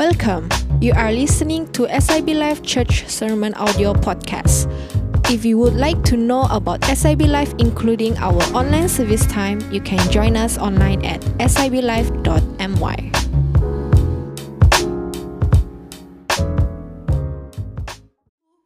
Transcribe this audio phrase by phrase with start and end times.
[0.00, 0.48] Welcome.
[0.80, 4.64] You are listening to SIB Life Church Sermon Audio Podcast.
[5.28, 9.84] If you would like to know about SIB Life, including our online service time, you
[9.84, 12.96] can join us online at siblife.my.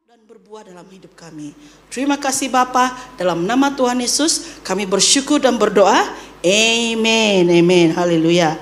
[0.07, 1.51] dan berbuah dalam hidup kami.
[1.91, 6.15] Terima kasih Bapa, dalam nama Tuhan Yesus kami bersyukur dan berdoa.
[6.47, 7.51] Amin.
[7.51, 7.91] Amin.
[7.91, 8.55] Haleluya.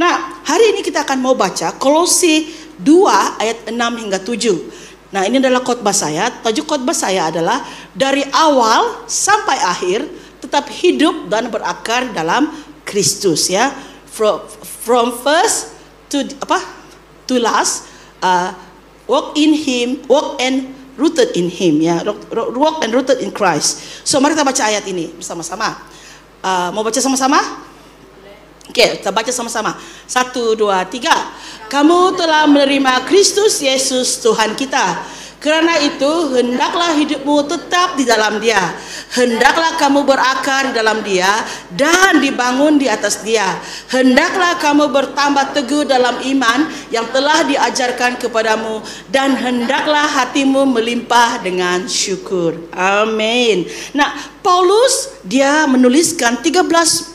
[0.00, 2.48] Nah, hari ini kita akan mau baca Kolose
[2.80, 5.12] 2 ayat 6 hingga 7.
[5.12, 6.32] Nah, ini adalah khotbah saya.
[6.40, 7.60] Tajuk khotbah saya adalah
[7.92, 10.08] dari awal sampai akhir
[10.40, 12.48] tetap hidup dan berakar dalam
[12.88, 13.68] Kristus ya.
[14.08, 15.76] From from first
[16.08, 16.64] to apa?
[17.28, 17.84] To last
[18.24, 18.56] uh,
[19.04, 22.00] walk in him, walk and rooted in him ya,
[22.32, 24.00] walk and rooted in Christ.
[24.08, 25.76] So mari kita baca ayat ini bersama-sama.
[26.40, 27.68] Uh, mau baca sama-sama?
[28.70, 29.74] Oke, kita baca sama-sama.
[30.06, 31.10] Satu, dua, tiga.
[31.66, 35.18] Kamu telah menerima Kristus Yesus Tuhan kita.
[35.40, 38.60] Karena itu, hendaklah hidupmu tetap di dalam dia.
[39.16, 41.32] Hendaklah kamu berakar di dalam dia
[41.74, 43.58] dan dibangun di atas dia.
[43.90, 48.84] Hendaklah kamu bertambah teguh dalam iman yang telah diajarkan kepadamu.
[49.10, 52.54] Dan hendaklah hatimu melimpah dengan syukur.
[52.76, 53.64] Amin.
[53.96, 56.64] Nah, Paulus dia menuliskan 13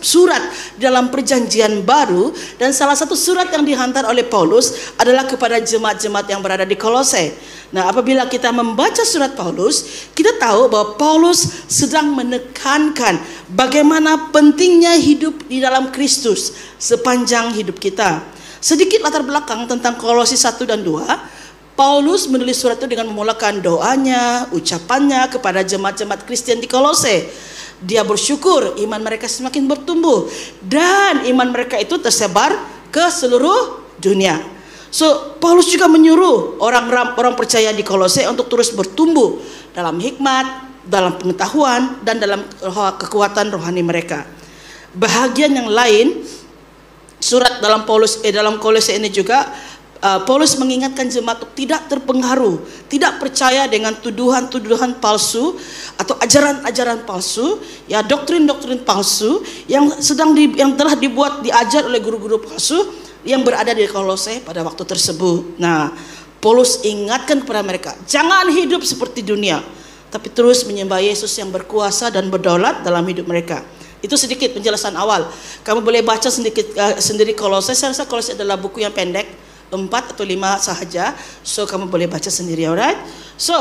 [0.02, 0.42] surat
[0.78, 2.30] dalam perjanjian baru
[2.62, 7.34] dan salah satu surat yang dihantar oleh Paulus adalah kepada jemaat-jemaat yang berada di Kolose.
[7.74, 13.18] Nah, apabila kita membaca surat Paulus, kita tahu bahwa Paulus sedang menekankan
[13.52, 18.22] bagaimana pentingnya hidup di dalam Kristus sepanjang hidup kita.
[18.62, 21.35] Sedikit latar belakang tentang Kolose 1 dan 2.
[21.76, 27.28] Paulus menulis surat itu dengan memulakan doanya, ucapannya kepada jemaat-jemaat Kristen di Kolose.
[27.84, 30.32] Dia bersyukur iman mereka semakin bertumbuh
[30.64, 32.56] dan iman mereka itu tersebar
[32.88, 34.40] ke seluruh dunia.
[34.88, 36.88] So, Paulus juga menyuruh orang
[37.20, 39.44] orang percaya di Kolose untuk terus bertumbuh
[39.76, 40.48] dalam hikmat,
[40.88, 42.48] dalam pengetahuan dan dalam
[42.96, 44.24] kekuatan rohani mereka.
[44.96, 46.24] Bahagian yang lain
[47.20, 49.52] surat dalam Paulus eh dalam Kolose ini juga
[50.06, 55.58] uh, Paulus mengingatkan jemaat untuk tidak terpengaruh, tidak percaya dengan tuduhan-tuduhan palsu
[55.98, 57.58] atau ajaran-ajaran palsu,
[57.90, 62.78] ya doktrin-doktrin palsu yang sedang di, yang telah dibuat diajar oleh guru-guru palsu
[63.26, 65.58] yang berada di Kolose pada waktu tersebut.
[65.58, 65.90] Nah,
[66.38, 69.66] Paulus ingatkan kepada mereka, jangan hidup seperti dunia,
[70.14, 73.66] tapi terus menyembah Yesus yang berkuasa dan berdaulat dalam hidup mereka.
[74.06, 75.26] Itu sedikit penjelasan awal.
[75.66, 77.74] Kamu boleh baca sedikit uh, sendiri Kolose.
[77.74, 81.16] Saya rasa Kolose adalah buku yang pendek empat atau lima sahaja.
[81.42, 82.98] So kamu boleh baca sendiri, alright?
[83.40, 83.54] So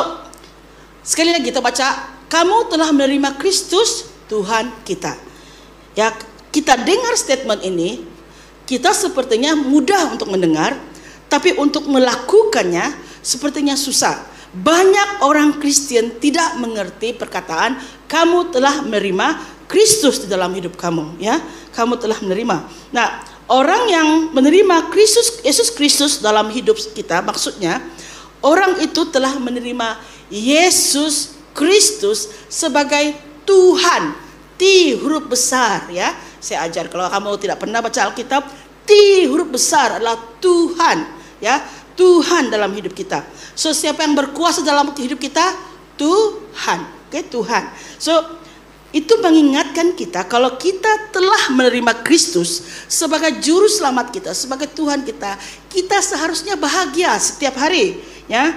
[1.04, 5.16] sekali lagi kita baca, kamu telah menerima Kristus Tuhan kita.
[5.94, 6.10] Ya
[6.50, 8.02] kita dengar statement ini,
[8.64, 10.74] kita sepertinya mudah untuk mendengar,
[11.26, 14.32] tapi untuk melakukannya sepertinya susah.
[14.54, 17.74] Banyak orang Kristen tidak mengerti perkataan
[18.06, 21.42] kamu telah menerima Kristus di dalam hidup kamu, ya.
[21.74, 22.70] Kamu telah menerima.
[22.94, 27.80] Nah, orang yang menerima Kristus Yesus Kristus dalam hidup kita maksudnya
[28.44, 30.00] orang itu telah menerima
[30.32, 33.14] Yesus Kristus sebagai
[33.48, 34.26] Tuhan.
[34.54, 36.14] T huruf besar ya.
[36.38, 38.46] Saya ajar kalau kamu tidak pernah baca Alkitab
[38.86, 38.90] T
[39.26, 40.98] huruf besar adalah Tuhan
[41.42, 41.58] ya.
[41.94, 43.22] Tuhan dalam hidup kita.
[43.54, 45.54] So siapa yang berkuasa dalam hidup kita?
[45.94, 47.22] Tuhan oke okay?
[47.30, 47.62] Tuhan.
[47.98, 48.42] So
[48.94, 55.34] itu mengingatkan kita kalau kita telah menerima Kristus sebagai juru selamat kita, sebagai Tuhan kita,
[55.66, 57.98] kita seharusnya bahagia setiap hari,
[58.30, 58.54] ya.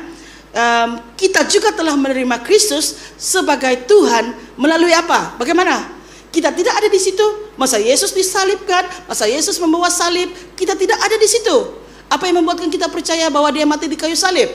[0.53, 5.33] Um, kita juga telah menerima Kristus sebagai Tuhan melalui apa?
[5.41, 5.89] Bagaimana?
[6.29, 7.25] Kita tidak ada di situ.
[7.57, 11.81] Masa Yesus disalibkan, masa Yesus membawa salib, kita tidak ada di situ.
[12.13, 14.53] Apa yang membuatkan kita percaya bahwa dia mati di kayu salib?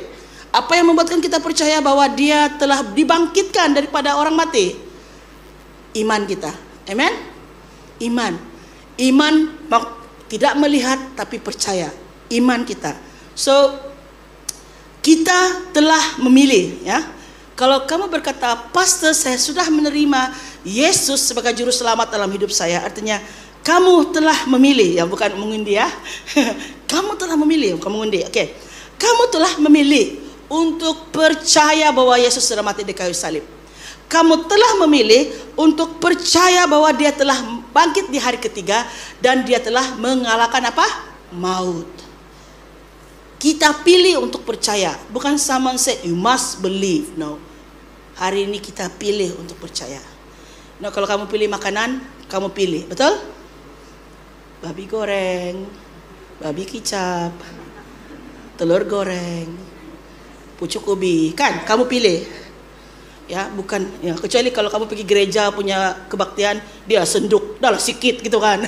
[0.54, 4.91] Apa yang membuatkan kita percaya bahwa dia telah dibangkitkan daripada orang mati?
[5.96, 6.52] Iman kita.
[6.88, 7.12] Amen?
[8.02, 8.34] Iman.
[8.98, 9.34] Iman
[10.28, 11.92] tidak melihat tapi percaya.
[12.32, 12.96] Iman kita.
[13.36, 13.52] So
[15.04, 17.04] kita telah memilih ya.
[17.52, 20.32] Kalau kamu berkata, "Pastor, saya sudah menerima
[20.64, 23.20] Yesus sebagai juru selamat dalam hidup saya." Artinya
[23.60, 25.86] kamu telah memilih, ya bukan mengundi ya.
[26.92, 28.24] kamu telah memilih, kamu mengundi.
[28.24, 28.32] Oke.
[28.32, 28.46] Okay.
[28.96, 33.61] Kamu telah memilih untuk percaya bahwa Yesus sudah mati di kayu salib
[34.12, 37.40] kamu telah memilih untuk percaya bahwa dia telah
[37.72, 38.84] bangkit di hari ketiga
[39.24, 40.84] dan dia telah mengalahkan apa?
[41.32, 41.88] Maut.
[43.40, 47.16] Kita pilih untuk percaya, bukan someone said you must believe.
[47.16, 47.40] No.
[48.20, 49.98] Hari ini kita pilih untuk percaya.
[50.78, 53.16] Nah, kalau kamu pilih makanan, kamu pilih, betul?
[54.60, 55.56] Babi goreng,
[56.38, 57.32] babi kicap,
[58.60, 59.48] telur goreng,
[60.60, 61.64] pucuk ubi, kan?
[61.64, 62.22] Kamu pilih.
[63.32, 68.20] Ya, bukan ya kecuali kalau kamu pergi gereja punya kebaktian, dia senduk, dah lah sikit
[68.20, 68.60] gitu kan.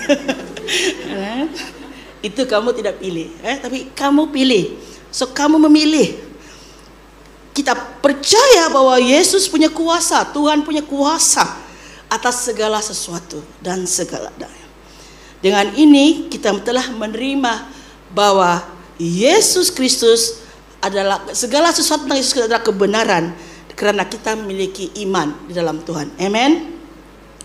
[1.05, 1.45] Eh,
[2.33, 4.81] Itu kamu tidak pilih, eh tapi kamu pilih.
[5.13, 6.17] So kamu memilih.
[7.53, 11.45] Kita percaya bahwa Yesus punya kuasa, Tuhan punya kuasa
[12.09, 14.65] atas segala sesuatu dan segala daya.
[15.45, 17.69] Dengan ini kita telah menerima
[18.17, 18.65] bahwa
[18.97, 20.41] Yesus Kristus
[20.81, 23.37] adalah segala sesuatu tentang Yesus adalah kebenaran
[23.75, 26.15] karena kita memiliki iman di dalam Tuhan.
[26.19, 26.75] Amen.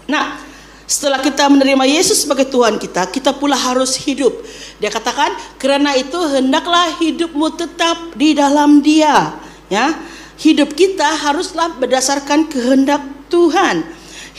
[0.10, 0.42] Nah,
[0.90, 4.34] setelah kita menerima Yesus sebagai Tuhan kita, kita pula harus hidup.
[4.82, 5.30] Dia katakan,
[5.62, 9.38] karena itu hendaklah hidupmu tetap di dalam Dia.
[9.70, 9.94] Ya,
[10.42, 13.86] hidup kita haruslah berdasarkan kehendak Tuhan.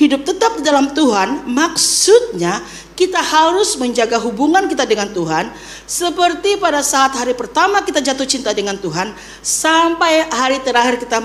[0.01, 2.65] Hidup tetap di dalam Tuhan, maksudnya
[2.97, 5.53] kita harus menjaga hubungan kita dengan Tuhan
[5.85, 9.13] seperti pada saat hari pertama kita jatuh cinta dengan Tuhan
[9.45, 11.21] sampai hari terakhir kita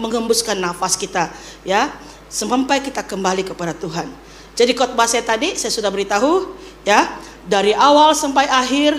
[0.00, 1.28] menghembuskan nafas kita
[1.60, 1.92] ya
[2.32, 4.08] sampai kita kembali kepada Tuhan.
[4.56, 6.56] Jadi khotbah saya tadi saya sudah beritahu
[6.88, 7.04] ya,
[7.44, 8.96] dari awal sampai akhir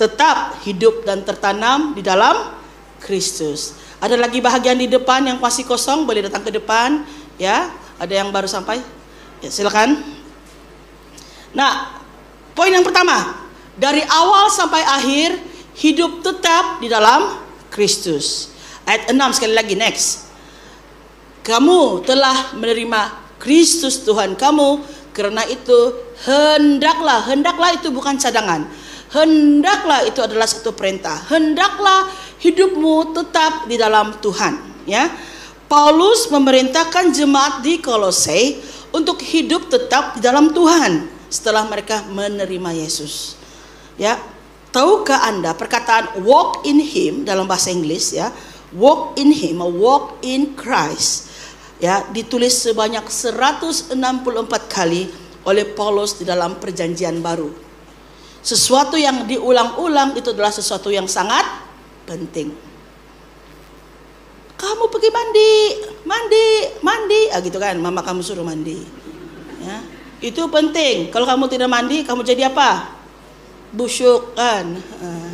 [0.00, 2.56] tetap hidup dan tertanam di dalam
[2.96, 3.76] Kristus.
[4.00, 7.04] Ada lagi bahagian di depan yang masih kosong, boleh datang ke depan
[7.36, 7.87] ya.
[7.98, 8.78] Ada yang baru sampai?
[9.42, 9.98] Ya, silakan.
[11.54, 11.98] Nah,
[12.54, 13.46] poin yang pertama,
[13.78, 15.38] dari awal sampai akhir
[15.78, 17.38] hidup tetap di dalam
[17.70, 18.50] Kristus.
[18.82, 20.30] Ayat 6 sekali lagi next.
[21.46, 23.00] Kamu telah menerima
[23.38, 24.82] Kristus Tuhan kamu
[25.14, 25.94] karena itu
[26.26, 28.66] hendaklah, hendaklah itu bukan cadangan.
[29.08, 31.16] Hendaklah itu adalah satu perintah.
[31.32, 32.12] Hendaklah
[32.44, 35.08] hidupmu tetap di dalam Tuhan, ya.
[35.68, 38.56] Paulus memerintahkan jemaat di Kolose
[38.88, 43.36] untuk hidup tetap di dalam Tuhan setelah mereka menerima Yesus.
[44.00, 44.16] Ya,
[44.72, 48.32] tahukah Anda perkataan walk in him dalam bahasa Inggris ya?
[48.72, 51.28] Walk in him, walk in Christ
[51.78, 53.94] ya ditulis sebanyak 164
[54.66, 55.06] kali
[55.46, 57.48] oleh Paulus di dalam perjanjian baru.
[58.42, 61.46] Sesuatu yang diulang-ulang itu adalah sesuatu yang sangat
[62.06, 62.67] penting.
[64.58, 65.52] Kamu pergi mandi,
[66.02, 66.46] mandi,
[66.82, 68.82] mandi, ah gitu kan, mama kamu suruh mandi.
[69.62, 69.78] Ya,
[70.18, 71.14] itu penting.
[71.14, 72.90] Kalau kamu tidak mandi, kamu jadi apa?
[73.70, 74.66] Busuk kan.
[74.98, 75.30] Ah.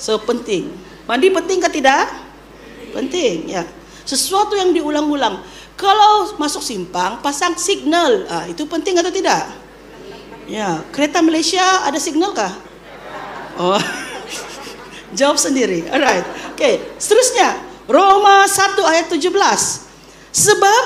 [0.00, 0.72] So penting.
[1.04, 2.08] Mandi penting ke tidak?
[2.96, 3.68] Penting ya.
[4.08, 5.44] Sesuatu yang diulang-ulang.
[5.76, 8.24] Kalau masuk simpang, pasang signal.
[8.32, 9.52] Ah, itu penting atau tidak?
[10.48, 12.56] Ya, kereta Malaysia ada signal kah?
[13.60, 13.76] Oh.
[15.18, 15.84] Jawab sendiri.
[15.92, 16.24] Alright.
[16.56, 16.74] Oke, okay.
[16.96, 17.69] seterusnya.
[17.90, 19.34] Roma 1 ayat 17.
[20.30, 20.84] Sebab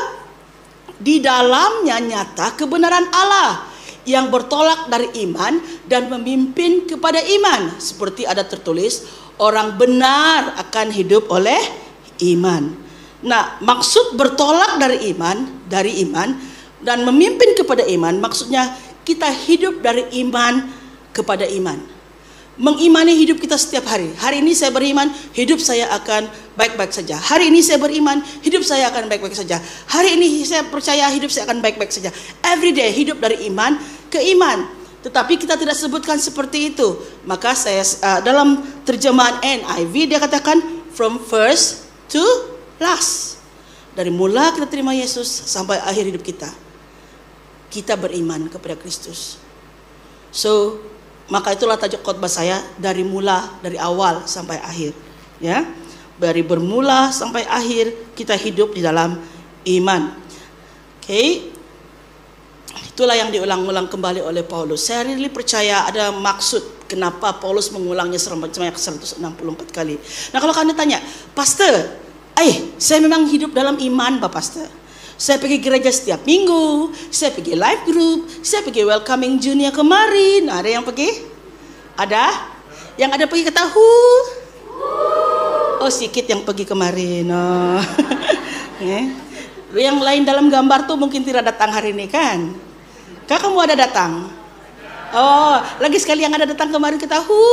[0.96, 3.68] di dalamnya nyata kebenaran Allah
[4.08, 7.76] yang bertolak dari iman dan memimpin kepada iman.
[7.76, 9.04] Seperti ada tertulis,
[9.36, 11.60] orang benar akan hidup oleh
[12.24, 12.72] iman.
[13.20, 16.32] Nah, maksud bertolak dari iman, dari iman
[16.80, 20.72] dan memimpin kepada iman, maksudnya kita hidup dari iman
[21.12, 21.93] kepada iman.
[22.54, 24.14] Mengimani hidup kita setiap hari.
[24.14, 27.18] Hari ini saya beriman, hidup saya akan baik-baik saja.
[27.18, 29.58] Hari ini saya beriman, hidup saya akan baik-baik saja.
[29.90, 32.14] Hari ini saya percaya hidup saya akan baik-baik saja.
[32.46, 33.74] Every day hidup dari iman
[34.06, 34.70] ke iman.
[35.02, 36.94] Tetapi kita tidak sebutkan seperti itu.
[37.26, 40.62] Maka saya uh, dalam terjemahan NIV dia katakan
[40.94, 42.22] from first to
[42.78, 43.42] last.
[43.98, 46.54] Dari mula kita terima Yesus sampai akhir hidup kita.
[47.66, 49.42] Kita beriman kepada Kristus.
[50.30, 50.78] So,
[51.30, 54.92] maka itulah tajuk khotbah saya dari mula, dari awal sampai akhir.
[55.42, 55.66] Ya,
[56.16, 59.18] dari bermula sampai akhir kita hidup di dalam
[59.66, 60.02] iman.
[61.04, 61.28] Oke, okay.
[62.94, 64.88] itulah yang diulang-ulang kembali oleh Paulus.
[64.88, 69.20] Saya really percaya ada maksud kenapa Paulus mengulangnya sebanyak 164
[69.68, 70.00] kali.
[70.32, 70.98] Nah kalau kalian tanya,
[71.36, 72.04] Pastor,
[72.34, 74.66] Eh, saya memang hidup dalam iman Bapak Pastor.
[75.14, 80.50] Saya pergi gereja setiap minggu, saya pergi live group, saya pergi welcoming junior kemarin.
[80.50, 81.22] Ada yang pergi?
[81.94, 82.34] Ada?
[82.98, 83.94] Yang ada pergi ke tahu?
[85.78, 87.26] Oh, sedikit yang pergi kemarin.
[87.30, 87.82] Oh.
[88.84, 89.06] Eh?
[89.80, 92.52] yang lain dalam gambar tuh mungkin tidak datang hari ini kan?
[93.24, 94.28] Kak kamu ada datang?
[95.14, 97.46] Oh, lagi sekali yang ada datang kemarin ke tahu?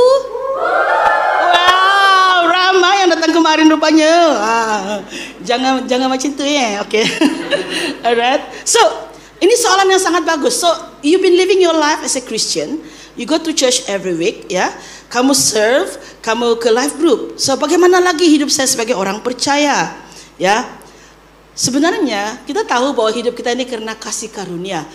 [2.72, 4.12] Ramai yang datang kemarin rupanya.
[4.40, 5.04] Ah,
[5.44, 6.80] jangan jangan macam itu ya.
[6.80, 7.04] Oke.
[7.04, 7.04] Okay.
[8.08, 8.42] Alright.
[8.64, 8.80] So,
[9.44, 10.56] ini soalan yang sangat bagus.
[10.56, 10.72] So,
[11.04, 12.80] you've been living your life as a Christian.
[13.12, 14.72] You go to church every week, ya.
[15.12, 15.92] Kamu serve,
[16.24, 17.36] kamu ke life group.
[17.36, 19.92] So, bagaimana lagi hidup saya sebagai orang percaya?
[20.40, 20.64] Ya.
[21.52, 24.88] Sebenarnya kita tahu bahwa hidup kita ini karena kasih karunia.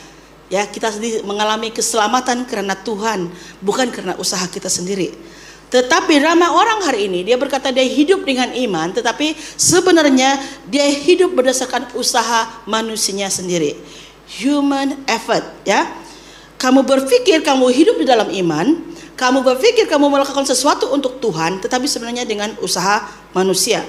[0.50, 0.89] Ya, kita
[1.27, 3.29] mengalami keselamatan karena Tuhan,
[3.62, 5.13] bukan karena usaha kita sendiri.
[5.67, 11.36] Tetapi ramai orang hari ini dia berkata dia hidup dengan iman, tetapi sebenarnya dia hidup
[11.36, 13.75] berdasarkan usaha manusianya sendiri.
[14.39, 15.88] Human effort, ya.
[16.55, 18.79] Kamu berpikir kamu hidup di dalam iman,
[19.19, 23.03] kamu berpikir kamu melakukan sesuatu untuk Tuhan, tetapi sebenarnya dengan usaha
[23.36, 23.83] manusia.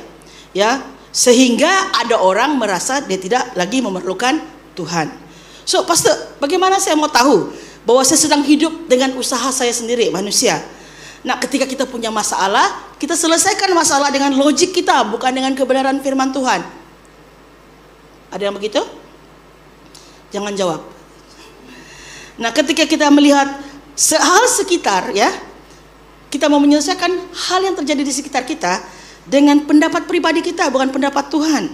[0.50, 0.82] Ya,
[1.14, 4.42] sehingga ada orang merasa dia tidak lagi memerlukan
[4.74, 5.14] Tuhan.
[5.62, 7.54] So, pastor, bagaimana saya mau tahu
[7.86, 10.58] bahwa saya sedang hidup dengan usaha saya sendiri, manusia?
[11.26, 16.30] Nah, ketika kita punya masalah, kita selesaikan masalah dengan logik kita, bukan dengan kebenaran firman
[16.30, 16.62] Tuhan.
[18.30, 18.78] Ada yang begitu?
[20.30, 20.80] Jangan jawab.
[22.38, 23.50] Nah, ketika kita melihat
[23.98, 25.26] hal sekitar, ya,
[26.30, 27.10] kita mau menyelesaikan
[27.50, 28.78] hal yang terjadi di sekitar kita
[29.26, 31.66] dengan pendapat pribadi kita, bukan pendapat Tuhan.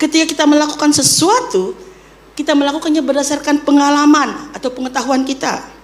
[0.00, 1.76] Ketika kita melakukan sesuatu,
[2.32, 5.75] kita melakukannya berdasarkan pengalaman atau pengetahuan kita.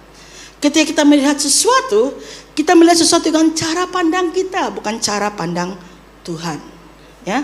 [0.63, 2.15] Ketika kita melihat sesuatu,
[2.55, 5.75] kita melihat sesuatu dengan cara pandang kita, bukan cara pandang
[6.23, 6.55] Tuhan.
[7.27, 7.43] Ya.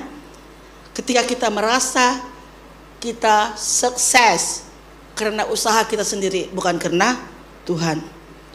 [0.96, 2.24] Ketika kita merasa
[3.04, 4.64] kita sukses
[5.20, 7.20] karena usaha kita sendiri, bukan karena
[7.68, 8.00] Tuhan.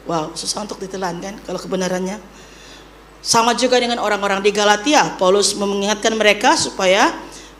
[0.08, 2.16] Wow, susah untuk ditelan kan kalau kebenarannya.
[3.20, 7.12] Sama juga dengan orang-orang di Galatia, Paulus mengingatkan mereka supaya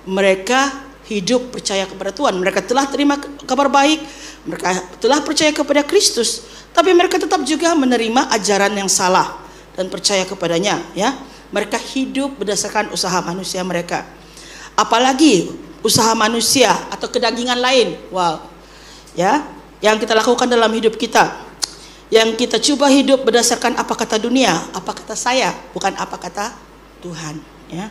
[0.09, 0.73] mereka
[1.09, 2.37] hidup percaya kepada Tuhan.
[2.37, 4.01] Mereka telah terima kabar baik,
[4.45, 6.45] mereka telah percaya kepada Kristus,
[6.77, 9.41] tapi mereka tetap juga menerima ajaran yang salah
[9.73, 11.17] dan percaya kepadanya, ya.
[11.55, 14.03] Mereka hidup berdasarkan usaha manusia mereka.
[14.75, 15.55] Apalagi
[15.87, 17.95] usaha manusia atau kedagingan lain.
[18.11, 18.43] Wow.
[19.15, 19.47] Ya,
[19.79, 21.31] yang kita lakukan dalam hidup kita.
[22.11, 26.51] Yang kita coba hidup berdasarkan apa kata dunia, apa kata saya, bukan apa kata
[27.01, 27.39] Tuhan,
[27.71, 27.87] ya.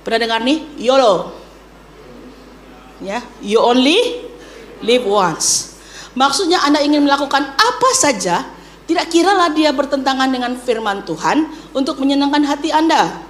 [0.00, 0.64] Pernah dengar nih?
[0.80, 1.36] YOLO.
[3.04, 4.24] Ya, you only
[4.80, 5.75] live once.
[6.16, 8.48] Maksudnya Anda ingin melakukan apa saja,
[8.88, 11.44] tidak kiralah dia bertentangan dengan firman Tuhan
[11.76, 13.20] untuk menyenangkan hati Anda.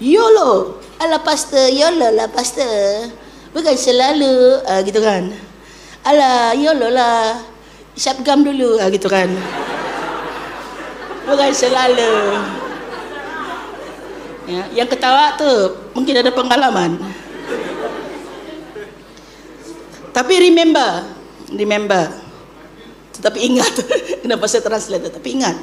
[0.00, 3.12] YOLO, ala pastor, YOLO lah pastor.
[3.52, 5.36] Bukan selalu, uh, gitu kan.
[6.00, 7.44] Ala, YOLO lah.
[7.94, 9.28] Syapgam dulu, uh, gitu kan.
[11.28, 12.40] Bukan selalu.
[14.44, 16.98] Ya, yang ketawa tuh mungkin ada pengalaman.
[20.10, 21.13] Tapi remember,
[21.56, 22.10] remember.
[23.14, 23.72] Tetapi ingat,
[24.22, 25.08] kenapa saya translate?
[25.08, 25.56] Tapi ingat,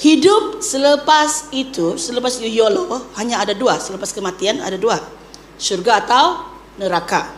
[0.00, 3.76] hidup selepas itu, selepas YOLO, hanya ada dua.
[3.76, 4.96] Selepas kematian ada dua.
[5.60, 6.48] Surga atau
[6.80, 7.28] neraka.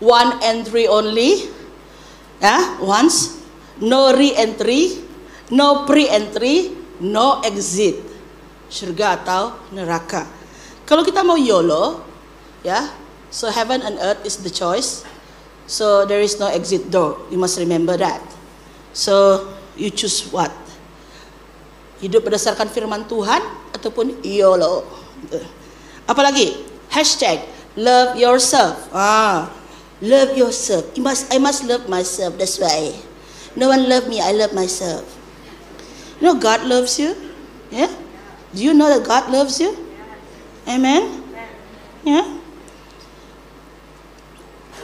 [0.00, 1.48] One entry only.
[2.40, 3.36] Ya, once.
[3.80, 5.04] No re-entry.
[5.52, 6.72] No pre-entry.
[7.00, 8.00] No exit.
[8.72, 10.24] Surga atau neraka.
[10.88, 12.00] Kalau kita mau YOLO,
[12.64, 12.90] ya,
[13.28, 15.04] so heaven and earth is the choice.
[15.70, 17.22] So there is no exit door.
[17.30, 18.18] You must remember that.
[18.90, 19.46] So
[19.78, 20.50] you choose what?
[22.02, 23.38] Hidup berdasarkan firman Tuhan
[23.70, 24.82] ataupun YOLO.
[26.10, 27.46] Apalagi hashtag
[27.78, 28.90] love yourself.
[28.90, 29.46] Ah,
[30.02, 30.90] love yourself.
[30.98, 32.34] You must, I must love myself.
[32.34, 32.90] That's why.
[33.54, 34.18] No one love me.
[34.18, 35.06] I love myself.
[36.18, 37.14] You know God loves you.
[37.70, 37.94] Yeah.
[38.50, 39.70] Do you know that God loves you?
[40.66, 41.22] Amen.
[42.02, 42.39] Yeah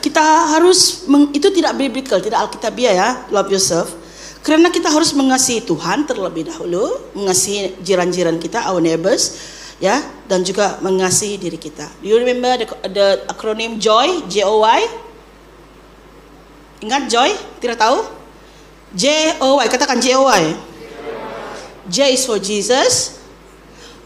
[0.07, 0.23] kita
[0.55, 3.91] harus meng, itu tidak biblical, tidak alkitabiah ya, love yourself.
[4.47, 9.35] Karena kita harus mengasihi Tuhan terlebih dahulu, mengasihi jiran-jiran kita, our neighbors,
[9.83, 9.99] ya,
[10.31, 11.91] dan juga mengasihi diri kita.
[11.99, 14.81] Do you remember the, the acronym JOY, J O Y?
[16.87, 17.35] Ingat Joy?
[17.59, 18.07] Tidak tahu?
[18.95, 20.55] J O Y, katakan J O Y.
[21.91, 23.19] J is for Jesus,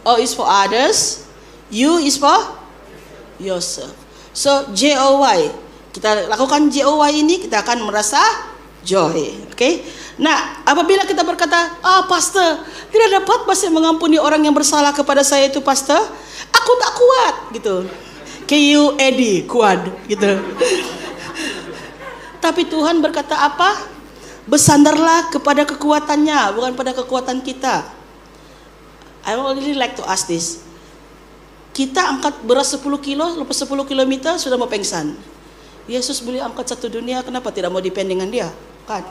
[0.01, 1.29] O is for others,
[1.69, 2.41] U is for
[3.37, 3.93] yourself.
[4.33, 8.23] So J O Y kita lakukan JOY ini kita akan merasa
[8.87, 9.51] joy.
[9.51, 9.55] Oke.
[9.55, 9.73] Okay?
[10.21, 12.61] Nah, apabila kita berkata, "Ah, pastor,
[12.93, 15.99] tidak dapat pastor mengampuni orang yang bersalah kepada saya itu, pastor.
[16.53, 17.89] Aku tak kuat." gitu.
[18.51, 19.79] KU Edi kuat
[20.11, 20.43] gitu.
[22.45, 23.79] Tapi Tuhan berkata apa?
[24.51, 27.87] Bersandarlah kepada kekuatannya, bukan pada kekuatan kita.
[29.23, 30.65] I really like to ask this.
[31.71, 35.15] Kita angkat beras 10 kilo, lepas 10 kilometer sudah mau pengsan.
[35.91, 38.47] Yesus boleh angkat satu dunia, kenapa tidak mau depend dengan dia?
[38.87, 39.03] Kan?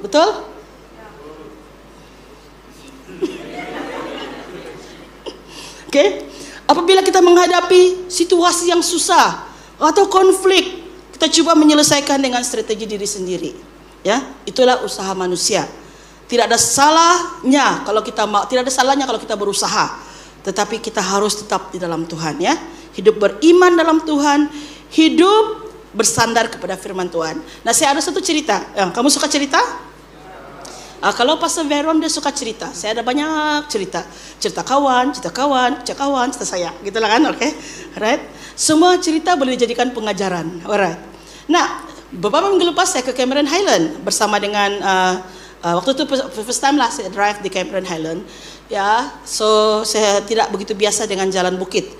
[0.00, 0.24] Betul?
[5.84, 6.24] Oke, okay?
[6.64, 9.44] apabila kita menghadapi situasi yang susah
[9.76, 13.52] atau konflik, kita coba menyelesaikan dengan strategi diri sendiri.
[14.00, 15.68] Ya, itulah usaha manusia.
[16.32, 20.00] Tidak ada salahnya kalau kita mau, tidak ada salahnya kalau kita berusaha.
[20.40, 22.56] Tetapi kita harus tetap di dalam Tuhan ya.
[22.96, 24.48] Hidup beriman dalam Tuhan,
[24.90, 27.42] hidup bersandar kepada firman Tuhan.
[27.66, 28.62] Nah, saya ada satu cerita.
[28.78, 29.58] Yang kamu suka cerita?
[31.00, 32.68] Uh, kalau Pastor Veron dia suka cerita.
[32.76, 34.04] Saya ada banyak cerita.
[34.36, 36.70] Cerita kawan, cerita kawan, cerita kawan, cerita saya.
[36.84, 37.40] Gitulah kan, oke?
[37.40, 37.50] Okay?
[37.96, 38.22] Right?
[38.52, 40.62] Semua cerita boleh dijadikan pengajaran.
[40.68, 41.00] Alright.
[41.48, 45.14] Nah, beberapa minggu lepas saya ke Cameron Highland bersama dengan uh,
[45.64, 46.04] uh, waktu itu
[46.44, 48.20] first time lah saya drive di Cameron Highland.
[48.70, 51.90] Ya, so saya tidak begitu biasa dengan jalan bukit.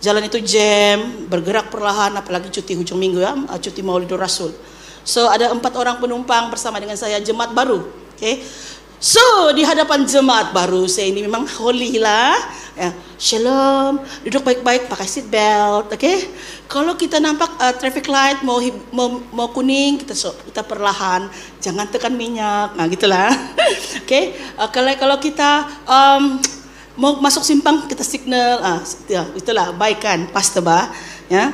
[0.00, 4.48] Jalan itu jam, bergerak perlahan, apalagi cuti hujung minggu ya, uh, cuti Maulidur Rasul.
[5.04, 7.84] So ada empat orang penumpang bersama dengan saya jemaat baru.
[8.16, 8.40] Okay.
[9.00, 12.36] So di hadapan jemaat baru saya ini memang holy lah.
[12.80, 16.00] Ya, shalom, duduk baik-baik, pakai seat belt, oke?
[16.00, 16.32] Okay?
[16.64, 18.56] Kalau kita nampak uh, traffic light mau,
[18.88, 21.28] mau mau kuning, kita so, kita perlahan,
[21.60, 23.28] jangan tekan minyak, nah gitulah,
[24.00, 24.00] oke?
[24.08, 24.32] Okay?
[24.56, 26.40] Uh, kalau kalau kita um,
[27.00, 28.60] mau masuk simpang kita signal.
[28.60, 30.92] Ah ya, itulah baik kan pas teba
[31.32, 31.48] ya.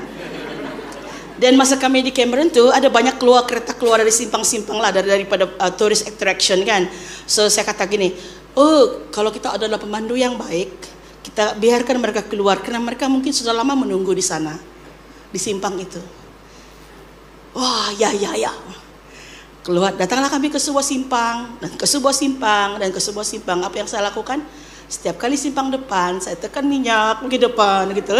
[1.36, 5.06] Dan masa kami di Cameron tuh ada banyak keluar kereta keluar dari simpang-simpang lah dari
[5.06, 6.90] daripada uh, tourist attraction kan.
[7.30, 8.10] So saya kata gini
[8.58, 10.72] oh kalau kita adalah pemandu yang baik
[11.22, 14.58] kita biarkan mereka keluar karena mereka mungkin sudah lama menunggu di sana
[15.30, 16.00] di simpang itu.
[17.54, 18.52] Wah ya ya ya.
[19.60, 23.60] Keluar datanglah kami ke sebuah simpang dan ke sebuah simpang dan ke sebuah simpang.
[23.60, 24.40] Apa yang saya lakukan
[24.86, 28.14] setiap kali simpang depan saya tekan minyak ke depan gitu.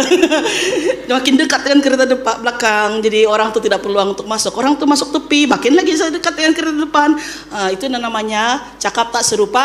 [1.15, 2.99] Makin dekat dengan kereta depan belakang.
[2.99, 4.51] Jadi orang tuh tidak peluang untuk masuk.
[4.59, 7.09] Orang tuh masuk tepi makin lagi saya dekat dengan kereta depan.
[7.55, 9.63] Uh, itu namanya cakap tak serupa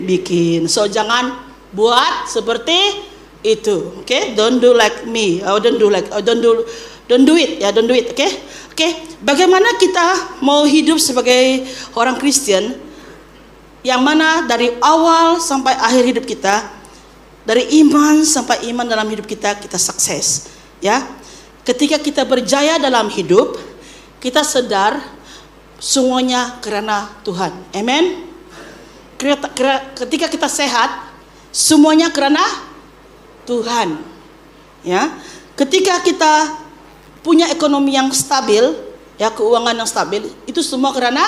[0.00, 0.64] bikin.
[0.72, 1.36] So jangan
[1.76, 3.12] buat seperti
[3.44, 4.32] itu oke okay?
[4.32, 5.44] don't do like me.
[5.44, 6.64] Oh, don't do like oh, don't do
[7.12, 7.60] don't do it.
[7.60, 8.32] Ya don't do it oke okay?
[8.72, 8.90] oke okay?
[9.20, 12.85] bagaimana kita mau hidup sebagai orang Kristen
[13.86, 16.74] yang mana dari awal sampai akhir hidup kita
[17.46, 20.50] dari iman sampai iman dalam hidup kita kita sukses
[20.82, 21.06] ya.
[21.62, 23.54] Ketika kita berjaya dalam hidup
[24.18, 24.98] kita sedar
[25.78, 27.54] semuanya karena Tuhan.
[27.70, 28.26] Amen?
[29.94, 30.90] Ketika kita sehat
[31.54, 32.42] semuanya karena
[33.46, 34.02] Tuhan
[34.82, 35.14] ya.
[35.54, 36.58] Ketika kita
[37.22, 38.66] punya ekonomi yang stabil
[39.14, 41.22] ya keuangan yang stabil itu semua karena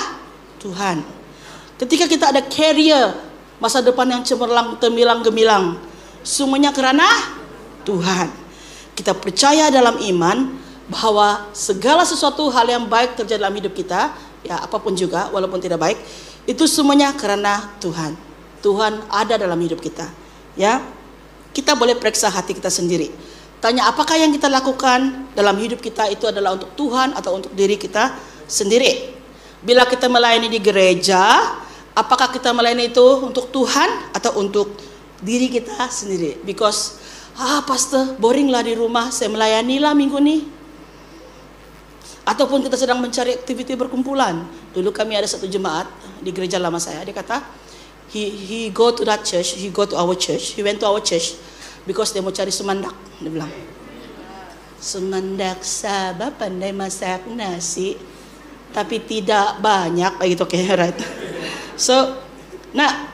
[0.58, 1.17] Tuhan
[1.78, 3.14] Ketika kita ada carrier
[3.62, 5.64] masa depan yang cemerlang, temilang, gemilang,
[6.22, 7.06] semuanya karena
[7.82, 8.30] Tuhan.
[8.94, 10.58] Kita percaya dalam iman
[10.90, 14.10] bahwa segala sesuatu hal yang baik terjadi dalam hidup kita,
[14.42, 15.98] ya apa pun juga, walaupun tidak baik,
[16.48, 18.18] itu semuanya karena Tuhan.
[18.58, 20.10] Tuhan ada dalam hidup kita.
[20.58, 20.82] Ya,
[21.54, 23.14] kita boleh periksa hati kita sendiri.
[23.58, 27.74] Tanya apakah yang kita lakukan dalam hidup kita itu adalah untuk Tuhan atau untuk diri
[27.74, 28.14] kita
[28.46, 29.14] sendiri.
[29.62, 31.54] Bila kita melayani di gereja,
[31.98, 34.78] apakah kita melayani itu untuk Tuhan atau untuk
[35.18, 36.38] diri kita sendiri?
[36.46, 37.02] Because
[37.34, 40.38] ah pastor boring lah di rumah saya melayani lah minggu ini.
[42.22, 44.46] Ataupun kita sedang mencari aktiviti berkumpulan.
[44.70, 45.88] Dulu kami ada satu jemaat
[46.22, 47.02] di gereja lama saya.
[47.02, 47.42] Dia kata
[48.14, 51.02] he he go to that church he go to our church he went to our
[51.02, 51.36] church
[51.84, 53.50] because dia mau cari semandak dia bilang.
[54.78, 57.98] Semandak sabah pandai masak nasi
[58.78, 60.94] tapi tidak banyak begitu okay, right
[61.78, 61.94] So,
[62.74, 63.06] nah,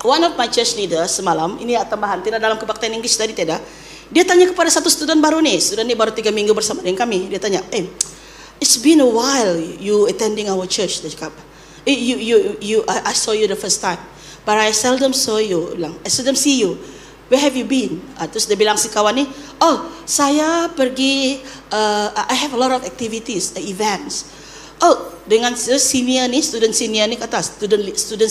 [0.00, 3.60] one of my church leaders semalam, ini tambahan, tidak dalam kebaktian Inggris tadi tidak.
[4.08, 7.28] Dia tanya kepada satu student baru nih, student ini baru tiga minggu bersama dengan kami.
[7.28, 7.84] Dia tanya, eh,
[8.56, 11.04] it's been a while you attending our church.
[11.04, 11.36] Dia cakap,
[11.84, 14.00] eh, you, you, you, I, I saw you the first time,
[14.48, 15.76] but I seldom saw you.
[15.76, 16.80] Bilang, I seldom see you.
[17.28, 18.00] Where have you been?
[18.16, 19.26] Uh, terus dia bilang si kawan ni,
[19.58, 21.42] oh, saya pergi,
[21.74, 24.30] uh, I have a lot of activities, uh, events.
[24.76, 28.30] Oh, dengan senior ni, student senior ni kata, student student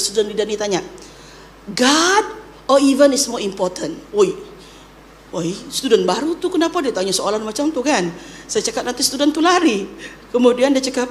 [0.00, 0.82] student, leader ni tanya,
[1.70, 2.24] God
[2.66, 3.94] or even is more important?
[4.10, 4.34] Oi,
[5.30, 8.10] oi, student baru tu kenapa dia tanya soalan macam tu kan?
[8.50, 9.86] Saya cakap nanti student tu lari.
[10.34, 11.06] Kemudian dia cakap,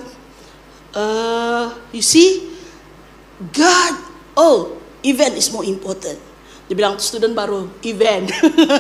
[1.00, 2.52] uh, you see,
[3.56, 3.94] God,
[4.36, 6.20] oh, event is more important.
[6.68, 8.36] Dia bilang student baru, event.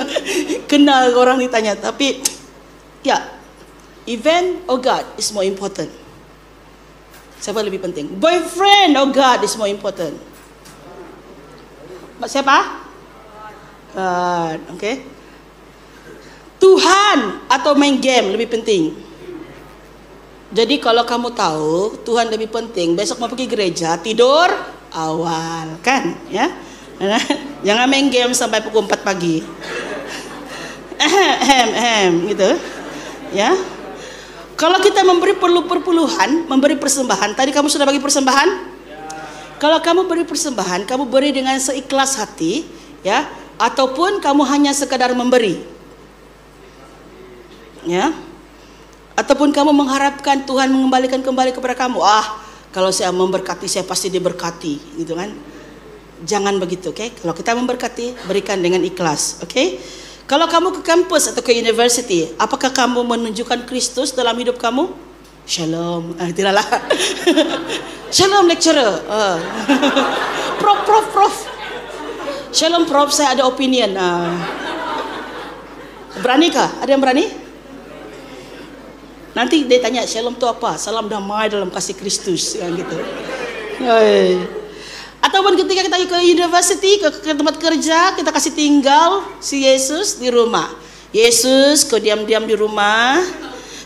[0.72, 2.20] Kenal orang ni tanya, tapi
[3.08, 3.43] ya,
[4.04, 5.92] Event or God is more important?
[7.40, 8.08] Siapa lebih penting?
[8.20, 10.16] Boyfriend or God is more important?
[12.24, 12.84] Siapa?
[13.94, 15.04] God, okay.
[16.64, 18.96] Tuhan atau main game lebih penting?
[20.54, 24.48] Jadi kalau kamu tahu Tuhan lebih penting, besok mau pergi gereja, tidur
[24.94, 26.16] awal, kan?
[26.30, 26.48] Ya.
[27.68, 29.44] Jangan main game sampai pukul 4 pagi.
[31.04, 32.50] Ehem, ehem, gitu.
[33.36, 33.52] Ya.
[34.54, 38.74] Kalau kita memberi perlu perpuluhan, memberi persembahan, tadi kamu sudah bagi persembahan?
[39.58, 42.68] Kalau kamu beri persembahan, kamu beri dengan seikhlas hati,
[43.00, 43.24] ya,
[43.56, 45.64] ataupun kamu hanya sekadar memberi.
[47.88, 48.12] Ya.
[49.16, 52.02] Ataupun kamu mengharapkan Tuhan mengembalikan kembali kepada kamu.
[52.04, 55.30] Ah, Kalau saya memberkati, saya pasti diberkati, gitu kan?
[56.26, 56.98] Jangan begitu, oke?
[57.00, 57.10] Okay?
[57.14, 59.54] Kalau kita memberkati, berikan dengan ikhlas, oke?
[59.54, 59.78] Okay?
[60.24, 64.88] Kalau kamu ke kampus atau ke university, apakah kamu menunjukkan Kristus dalam hidup kamu?
[65.44, 66.64] Shalom, ah, tidaklah.
[68.16, 69.36] Shalom lecturer, uh.
[70.64, 71.36] prof, prof, prof.
[72.56, 73.92] Shalom prof, saya ada opinion.
[74.00, 74.32] Uh.
[76.24, 76.72] Berani kah?
[76.80, 77.28] Ada yang berani?
[79.34, 80.80] Nanti dia tanya shalom itu apa?
[80.80, 82.96] Salam damai dalam kasih Kristus yang gitu.
[83.84, 84.63] Hai.
[85.34, 90.30] Ataupun ketika kita ke university, ke, ke tempat kerja, kita kasih tinggal si Yesus di
[90.30, 90.70] rumah.
[91.10, 93.18] Yesus, kau diam-diam di rumah.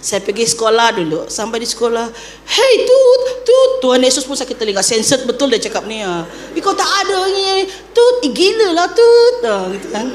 [0.04, 1.32] Saya pergi sekolah dulu.
[1.32, 2.12] Sampai di sekolah,
[2.52, 3.72] hey tut, tut.
[3.80, 4.84] Tuhan Yesus pun sakit telinga.
[4.84, 6.04] Senset betul dia cakap ni.
[6.04, 6.28] Ya.
[6.60, 7.64] Kau tak ada ni.
[7.96, 9.36] Tut, eh, gila lah tut.
[9.48, 10.12] Oh, gitu kan.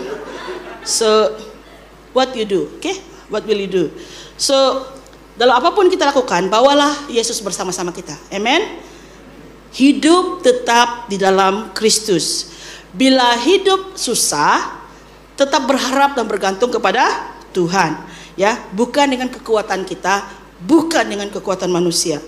[0.84, 1.32] So,
[2.12, 2.68] what you do?
[2.76, 3.00] Okay?
[3.32, 3.88] What will you do?
[4.36, 4.84] So,
[5.40, 8.12] dalam apa pun kita lakukan, bawalah Yesus bersama-sama kita.
[8.28, 8.91] Amen.
[9.72, 12.52] Hidup tetap di dalam Kristus.
[12.92, 14.84] Bila hidup susah,
[15.32, 17.96] tetap berharap dan bergantung kepada Tuhan.
[18.36, 20.28] Ya, bukan dengan kekuatan kita,
[20.64, 22.20] bukan dengan kekuatan manusia.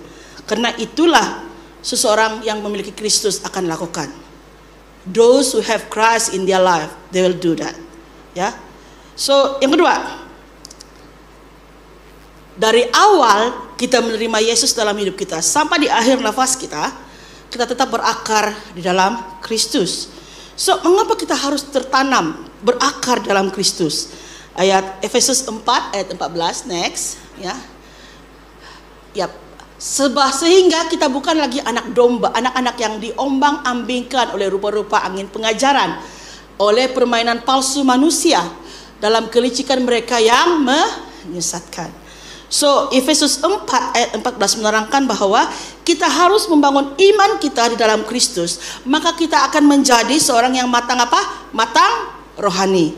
[0.44, 1.44] Karena itulah
[1.84, 4.08] seseorang yang memiliki Kristus akan lakukan.
[5.04, 7.76] Those who have Christ in their life, they will do that.
[8.32, 8.56] Ya.
[9.12, 10.24] So, yang kedua,
[12.56, 17.03] dari awal kita menerima Yesus dalam hidup kita sampai di akhir nafas kita,
[17.54, 20.10] kita tetap berakar di dalam Kristus.
[20.58, 24.10] So, mengapa kita harus tertanam, berakar dalam Kristus?
[24.58, 25.62] Ayat Efesus 4
[25.94, 27.54] ayat 14 next, ya.
[29.14, 29.30] Yap.
[29.78, 36.02] Sebab sehingga kita bukan lagi anak domba, anak-anak yang diombang-ambingkan oleh rupa-rupa angin pengajaran,
[36.58, 38.42] oleh permainan palsu manusia
[38.98, 42.03] dalam kelicikan mereka yang menyesatkan.
[42.48, 45.48] So Efesus 4 ayat 14 menerangkan bahwa
[45.82, 51.00] kita harus membangun iman kita di dalam Kristus, maka kita akan menjadi seorang yang matang
[51.00, 51.50] apa?
[51.50, 52.94] Matang rohani.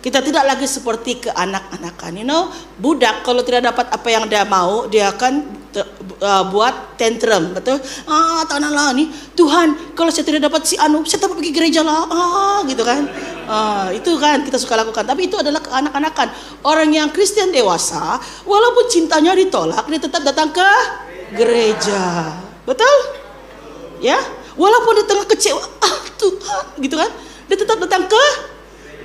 [0.00, 2.12] Kita tidak lagi seperti ke anak-anakan.
[2.14, 7.52] You know, budak kalau tidak dapat apa yang dia mau, dia akan uh, buat tantrum,
[7.52, 7.76] betul?
[8.08, 9.10] Ah, tak nak lah ni.
[9.36, 12.08] Tuhan, kalau saya tidak dapat si anu, saya tetap pergi gereja lah.
[12.08, 13.04] Ah, gitu kan?
[13.46, 15.04] Ah, itu kan kita suka lakukan.
[15.04, 16.28] Tapi itu adalah anak-anakan.
[16.64, 20.70] Orang yang Kristen dewasa, walaupun cintanya ditolak, dia tetap datang ke
[21.36, 22.32] gereja.
[22.64, 22.96] Betul?
[24.00, 24.18] Ya?
[24.56, 27.10] Walaupun di tengah kecewa, ah Tuhan, gitu kan?
[27.46, 28.24] Dia tetap datang ke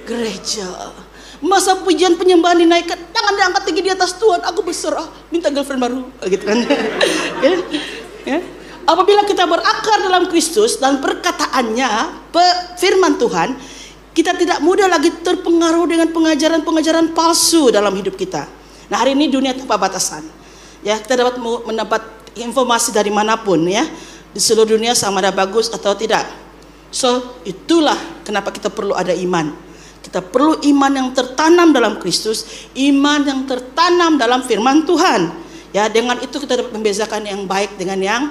[0.07, 0.65] gereja.
[1.41, 5.99] Masa pujian penyembahan dinaikkan, tangan diangkat tinggi di atas Tuhan, aku berserah, minta girlfriend baru,
[6.29, 6.57] gitu kan.
[7.45, 7.53] ya,
[8.29, 8.39] ya.
[8.85, 11.89] Apabila kita berakar dalam Kristus dan perkataannya,
[12.77, 13.57] firman Tuhan,
[14.11, 18.43] kita tidak mudah lagi terpengaruh dengan pengajaran-pengajaran palsu dalam hidup kita.
[18.91, 20.27] Nah hari ini dunia tanpa batasan.
[20.83, 22.01] Ya kita dapat mendapat
[22.35, 23.87] informasi dari mana pun ya
[24.35, 26.27] di seluruh dunia sama ada bagus atau tidak.
[26.91, 27.95] So itulah
[28.27, 29.70] kenapa kita perlu ada iman.
[30.01, 35.29] Kita perlu iman yang tertanam dalam Kristus, iman yang tertanam dalam firman Tuhan.
[35.71, 38.23] Ya, dengan itu kita dapat membezakan yang baik dengan yang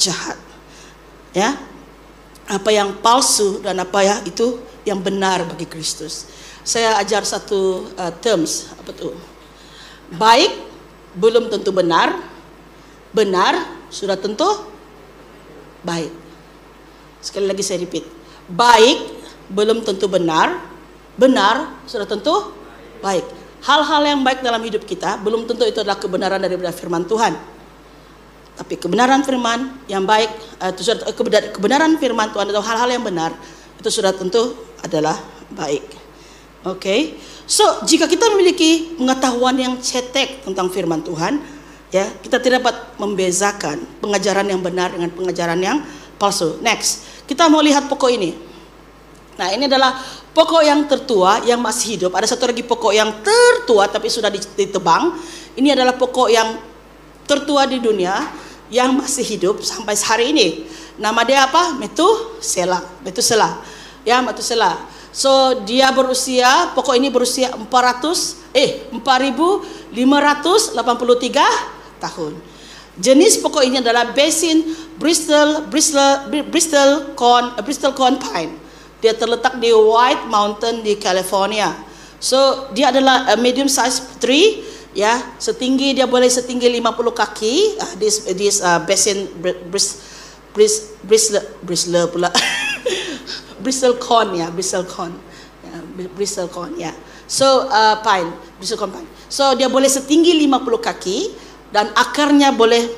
[0.00, 0.40] jahat.
[1.36, 1.54] Ya.
[2.50, 6.26] Apa yang palsu dan apa ya itu yang benar bagi Kristus.
[6.66, 9.14] Saya ajar satu uh, terms apa tuh?
[10.10, 10.50] Baik
[11.14, 12.10] belum tentu benar,
[13.14, 13.54] benar
[13.86, 14.46] sudah tentu
[15.86, 16.10] baik.
[17.22, 18.02] Sekali lagi saya repeat.
[18.50, 18.98] Baik
[19.50, 20.69] belum tentu benar,
[21.16, 22.54] benar sudah tentu
[23.00, 23.24] baik.
[23.60, 27.36] Hal-hal yang baik dalam hidup kita belum tentu itu adalah kebenaran daripada firman Tuhan.
[28.56, 31.08] Tapi kebenaran firman yang baik eh, itu sudah
[31.56, 33.32] kebenaran firman Tuhan atau hal-hal yang benar
[33.80, 34.52] itu sudah tentu
[34.84, 35.16] adalah
[35.52, 35.84] baik.
[36.68, 36.76] Oke.
[36.76, 37.00] Okay?
[37.50, 41.42] So, jika kita memiliki pengetahuan yang cetek tentang firman Tuhan,
[41.90, 45.82] ya, kita tidak dapat membezakan pengajaran yang benar dengan pengajaran yang
[46.14, 46.62] palsu.
[46.62, 48.38] Next, kita mau lihat pokok ini.
[49.34, 49.98] Nah, ini adalah
[50.30, 55.18] Pokok yang tertua yang masih hidup, ada satu lagi pokok yang tertua tapi sudah ditebang.
[55.58, 56.54] Ini adalah pokok yang
[57.26, 58.14] tertua di dunia
[58.70, 60.70] yang masih hidup sampai hari ini.
[61.02, 61.74] Nama dia apa?
[61.74, 62.78] Metusela.
[63.02, 63.58] Metusela.
[64.06, 64.78] Ya, Metusela.
[65.10, 69.90] So dia berusia, pokok ini berusia 400 eh 4583
[71.98, 72.38] tahun.
[72.94, 74.62] Jenis pokok ini adalah Basin
[74.94, 78.59] Bristol Bristol Bristol Corn Bristol Corn Pine.
[79.00, 81.72] Dia terletak di White Mountain di California.
[82.20, 84.60] So dia adalah a medium size tree
[84.92, 87.54] ya, setinggi dia boleh setinggi 50 kaki.
[87.80, 89.28] Uh, this this uh, basin
[89.72, 90.00] bris
[90.52, 90.74] bris
[91.08, 92.28] bristle bristle pula.
[93.60, 95.12] Bristol corn ya, Bristol corn.
[95.60, 95.76] Ya,
[96.16, 96.96] Bristol corn ya.
[97.28, 99.08] So uh, pine, Bristol corn pine.
[99.28, 101.18] So dia boleh setinggi 50 kaki
[101.68, 102.88] dan akarnya boleh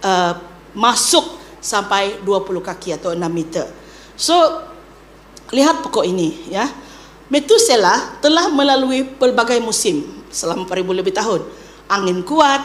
[0.00, 0.32] uh,
[0.72, 3.66] masuk sampai 20 kaki atau 6 meter.
[4.18, 4.34] So,
[5.52, 6.68] lihat pokok ini ya.
[7.28, 10.00] Metusela telah melalui pelbagai musim
[10.32, 11.44] selama 4000 lebih tahun.
[11.88, 12.64] Angin kuat,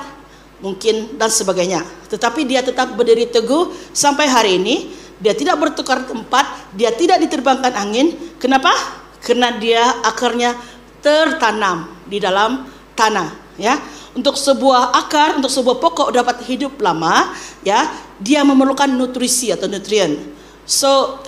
[0.64, 1.84] mungkin dan sebagainya.
[2.08, 4.76] Tetapi dia tetap berdiri teguh sampai hari ini.
[5.20, 8.16] Dia tidak bertukar tempat, dia tidak diterbangkan angin.
[8.40, 8.72] Kenapa?
[9.20, 10.56] Karena dia akarnya
[11.04, 13.80] tertanam di dalam tanah, ya.
[14.16, 17.32] Untuk sebuah akar, untuk sebuah pokok dapat hidup lama,
[17.64, 17.88] ya,
[18.20, 20.20] dia memerlukan nutrisi atau nutrien.
[20.68, 21.20] So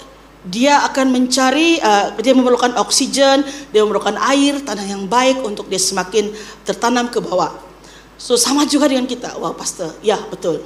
[0.45, 3.41] dia akan mencari, uh, dia memerlukan oksigen,
[3.73, 6.29] dia memerlukan air, tanah yang baik untuk dia semakin
[6.62, 7.58] tertanam ke bawah.
[8.15, 10.62] So sama juga dengan kita, wah pastor, ya betul.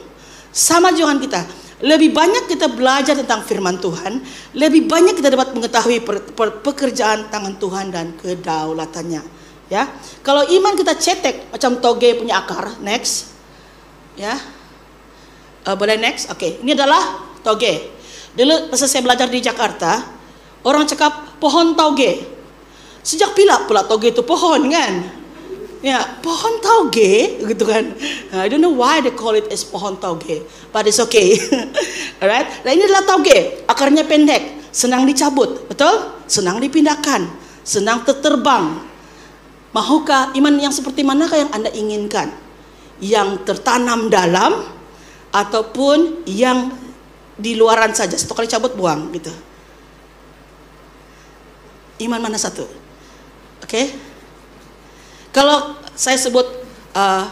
[0.52, 1.42] Sama juga dengan kita.
[1.80, 4.20] Lebih banyak kita belajar tentang firman Tuhan,
[4.52, 9.40] lebih banyak kita dapat mengetahui per, per, pekerjaan tangan Tuhan dan kedaulatannya.
[9.72, 9.88] Ya,
[10.26, 13.32] kalau iman kita cetek macam toge punya akar, next,
[14.20, 14.36] ya,
[15.64, 16.42] uh, boleh next, oke.
[16.42, 16.52] Okay.
[16.60, 17.99] Ini adalah toge.
[18.40, 20.00] Dulu pas saya belajar di Jakarta,
[20.64, 22.24] orang cakap pohon tauge.
[23.04, 25.20] Sejak bila pula tauge itu pohon kan?
[25.84, 27.92] Ya, pohon tauge gitu kan.
[28.32, 31.36] I don't know why they call it as pohon tauge, but it's okay.
[32.24, 32.64] Alright.
[32.64, 36.24] Nah ini adalah tauge, akarnya pendek, senang dicabut, betul?
[36.24, 37.28] Senang dipindahkan,
[37.68, 38.88] senang terbang.
[39.76, 42.32] Mahukah iman yang seperti manakah yang Anda inginkan?
[43.04, 44.64] Yang tertanam dalam
[45.36, 46.89] ataupun yang
[47.40, 49.32] di luaran saja satu kali cabut buang gitu
[52.04, 53.96] iman mana satu oke okay?
[55.32, 56.48] kalau saya sebut
[56.96, 57.26] uh,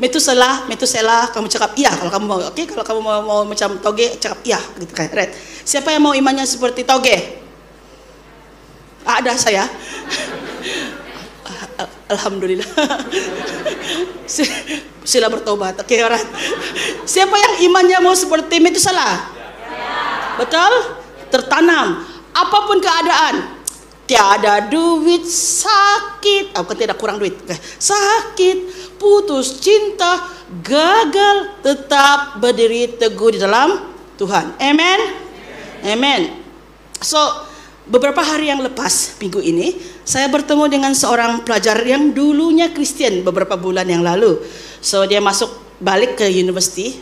[0.00, 2.38] Metusela, Metusela, kamu cakap iya kalau kamu mau.
[2.42, 2.66] Oke, okay?
[2.66, 5.06] kalau kamu mau, mau macam toge, cakap iya gitu kan.
[5.14, 5.30] Right.
[5.62, 7.38] Siapa yang mau imannya seperti toge?
[9.06, 9.64] Ada saya.
[12.12, 12.68] Alhamdulillah.
[15.10, 15.80] Sila bertobat.
[15.82, 16.22] Oke, okay, orang.
[17.08, 19.32] Siapa yang imannya mau seperti itu salah?
[20.38, 20.72] Betul?
[21.28, 22.06] Tertanam.
[22.32, 23.60] Apa pun keadaan.
[24.06, 26.56] Tiada duit, sakit.
[26.58, 27.34] Oh, kan tidak kurang duit.
[27.80, 28.68] Sakit,
[29.00, 30.28] putus cinta,
[30.60, 31.60] gagal.
[31.64, 34.58] Tetap berdiri teguh di dalam Tuhan.
[34.60, 35.00] Amen.
[35.82, 36.20] Amen.
[37.02, 37.18] So,
[37.92, 43.60] beberapa hari yang lepas minggu ini saya bertemu dengan seorang pelajar yang dulunya Kristen beberapa
[43.60, 44.40] bulan yang lalu.
[44.80, 46.96] So dia masuk balik ke university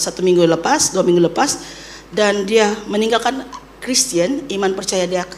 [0.00, 1.60] satu minggu lepas, dua minggu lepas
[2.08, 3.44] dan dia meninggalkan
[3.84, 5.28] Kristen, iman percaya dia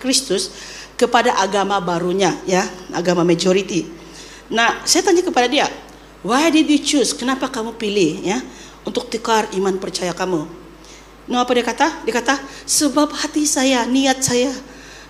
[0.00, 0.52] Kristus
[0.96, 2.64] kepada agama barunya ya,
[2.96, 3.84] agama majority.
[4.48, 5.68] Nah, saya tanya kepada dia,
[6.24, 7.12] why did you choose?
[7.12, 8.40] Kenapa kamu pilih ya
[8.88, 10.65] untuk tukar iman percaya kamu?
[11.26, 12.06] Nah apa dia kata?
[12.06, 14.54] Dia kata sebab hati saya, niat saya,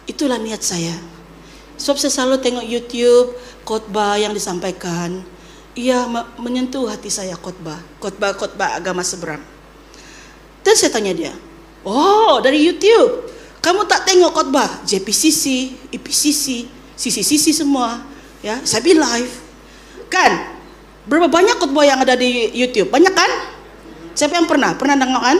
[0.09, 0.97] itulah niat saya.
[1.77, 3.37] Sebab saya selalu tengok YouTube
[3.69, 5.21] khotbah yang disampaikan,
[5.77, 6.09] ia
[6.41, 9.45] menyentuh hati saya khotbah, khotbah-khotbah agama seberang.
[10.65, 11.33] Dan saya tanya dia,
[11.85, 13.29] oh dari YouTube,
[13.61, 16.65] kamu tak tengok khotbah JPCC, IPCC,
[16.97, 18.01] CCCC semua,
[18.41, 19.33] ya, saya be live,
[20.09, 20.57] kan?
[21.05, 22.89] Berapa banyak khotbah yang ada di YouTube?
[22.89, 23.31] Banyak kan?
[24.17, 24.73] Siapa yang pernah?
[24.75, 25.39] Pernah tengok kan?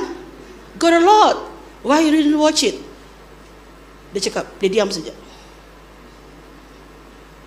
[0.77, 1.37] Got a lot.
[1.87, 2.77] Why you didn't watch it?
[4.13, 5.13] Dia cakap, dia diam saja.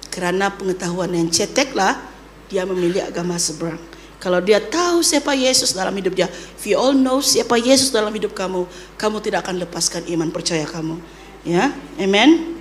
[0.10, 1.98] Kerana pengetahuan yang ceteklah,
[2.50, 3.80] dia memilih agama seberang.
[4.20, 8.12] Kalau dia tahu siapa Yesus dalam hidup dia, if you all know siapa Yesus dalam
[8.12, 8.68] hidup kamu,
[9.00, 11.00] kamu tidak akan lepaskan iman percaya kamu.
[11.48, 12.60] Ya, amen.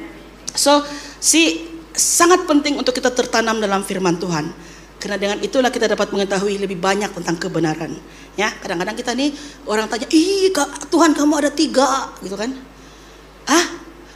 [0.55, 0.87] So,
[1.19, 1.67] si
[1.99, 4.55] sangat penting untuk kita tertanam dalam firman Tuhan.
[5.03, 7.99] Karena dengan itulah kita dapat mengetahui lebih banyak tentang kebenaran.
[8.39, 9.35] Ya, kadang-kadang kita nih
[9.67, 10.55] orang tanya, ih
[10.95, 12.55] Tuhan kamu ada tiga, gitu kan?
[13.51, 13.67] Ah,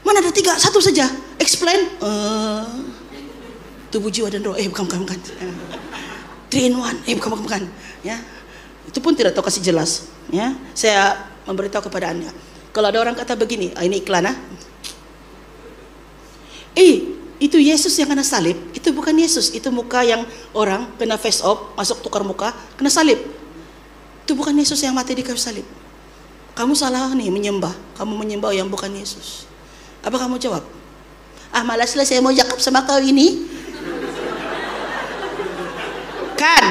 [0.06, 0.54] mana ada tiga?
[0.54, 1.11] Satu saja.
[1.42, 1.98] Explain.
[1.98, 2.62] Uh,
[3.90, 4.54] tubuh jiwa dan roh.
[4.54, 5.18] Eh bukan bukan bukan.
[6.46, 6.94] Three in one.
[7.02, 7.62] Eh bukan bukan bukan.
[8.06, 8.22] Ya,
[8.87, 10.06] itu pun tidak tahu kasih jelas.
[10.30, 11.18] Ya, saya
[11.50, 12.30] memberitahu kepada anda.
[12.70, 14.37] Kalau ada orang kata begini, ah, ini iklan ah.
[16.78, 17.11] Eh,
[17.42, 20.22] itu Yesus yang kena salib, itu bukan Yesus, itu muka yang
[20.54, 23.41] orang kena face off, masuk tukar muka, kena salib.
[24.33, 25.68] Itu bukan Yesus yang mati di kayu salib.
[26.57, 29.45] Kamu salah nih menyembah, kamu menyembah yang bukan Yesus.
[30.01, 30.64] Apa kamu jawab?
[31.53, 33.45] Ah malaslah saya mau jakap sama kau ini.
[36.40, 36.64] Kan?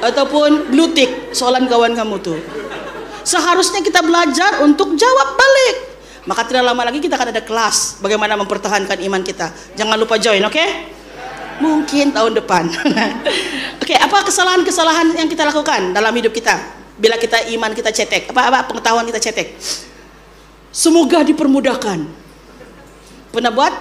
[0.00, 2.40] Ataupun blutik soalan kawan kamu tuh.
[3.20, 5.76] Seharusnya kita belajar untuk jawab balik.
[6.24, 9.76] Maka tidak lama lagi kita akan ada kelas bagaimana mempertahankan iman kita.
[9.76, 10.56] Jangan lupa join, oke?
[10.56, 10.88] Okay?
[11.60, 12.64] Mungkin tahun depan.
[13.82, 16.56] oke, okay, apa kesalahan-kesalahan yang kita lakukan dalam hidup kita?
[16.96, 19.58] Bila kita iman kita cetek, apa apa pengetahuan kita cetek?
[20.72, 21.98] Semoga dipermudahkan.
[23.32, 23.74] Pernah buat?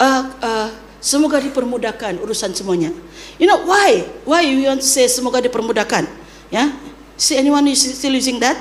[0.00, 0.68] Uh, uh,
[1.02, 2.94] semoga dipermudahkan urusan semuanya.
[3.36, 4.06] You know why?
[4.24, 6.08] Why you want to say semoga dipermudahkan?
[6.48, 6.72] Ya,
[7.20, 8.56] See anyone is still using that?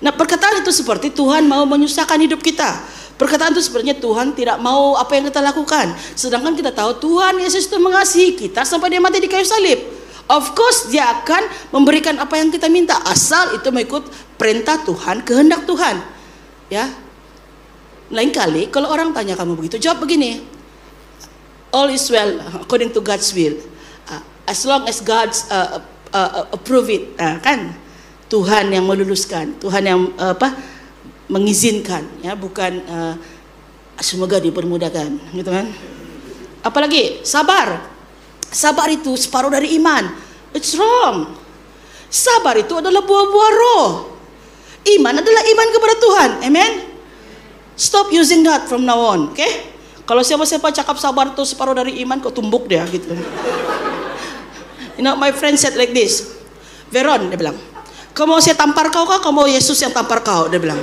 [0.00, 2.80] Nah perkataan itu seperti Tuhan mau menyusahkan hidup kita.
[3.22, 5.94] Perkataan itu sebenarnya Tuhan tidak mau apa yang kita lakukan.
[6.18, 9.78] Sedangkan kita tahu Tuhan Yesus itu mengasihi kita sampai dia mati di kayu salib.
[10.26, 15.62] Of course dia akan memberikan apa yang kita minta asal itu mengikut perintah Tuhan, kehendak
[15.70, 16.02] Tuhan.
[16.66, 16.90] Ya.
[18.10, 20.42] Lain kali kalau orang tanya kamu begitu, jawab begini.
[21.70, 23.54] All is well according to God's will.
[24.10, 24.18] Uh,
[24.50, 25.78] as long as God's uh,
[26.10, 27.70] uh, uh, approve it, uh, kan?
[28.26, 30.58] Tuhan yang meluluskan, Tuhan yang uh, apa?
[31.32, 33.14] Mengizinkan, ya, bukan uh,
[33.96, 35.72] semoga dipermudahkan, gitu kan?
[36.60, 37.88] Apalagi sabar.
[38.52, 40.12] Sabar itu separuh dari iman.
[40.52, 41.32] It's wrong.
[42.12, 44.12] Sabar itu adalah buah-buah roh.
[44.84, 46.30] Iman adalah iman kepada Tuhan.
[46.44, 46.72] Amen.
[47.72, 49.40] Stop using that from now on, oke?
[49.40, 49.72] Okay?
[50.04, 53.16] Kalau siapa-siapa cakap sabar itu separuh dari iman, kok tumbuk dia gitu.
[54.92, 56.36] You know, my friend said like this.
[56.92, 57.56] Veron, dia bilang,
[58.12, 59.24] kamu mau saya tampar kau kah?
[59.24, 60.44] Kamu mau Yesus yang tampar kau?
[60.52, 60.76] Dia bilang.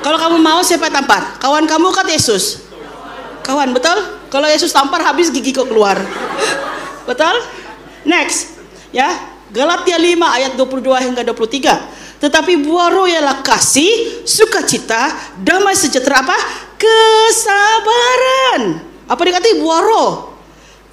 [0.00, 1.36] Kalau kamu mau siapa yang tampar?
[1.36, 2.64] Kawan kamu kan Yesus?
[3.44, 3.94] Kawan, betul?
[4.32, 6.00] Kalau Yesus tampar habis gigi kau keluar.
[7.08, 7.36] betul?
[8.08, 8.56] Next.
[8.88, 9.12] Ya,
[9.52, 12.24] Galatia 5 ayat 22 hingga 23.
[12.24, 16.38] Tetapi buah roh ialah kasih, sukacita, damai sejahtera apa?
[16.80, 18.62] Kesabaran.
[19.10, 20.12] Apa dikatakan buah roh?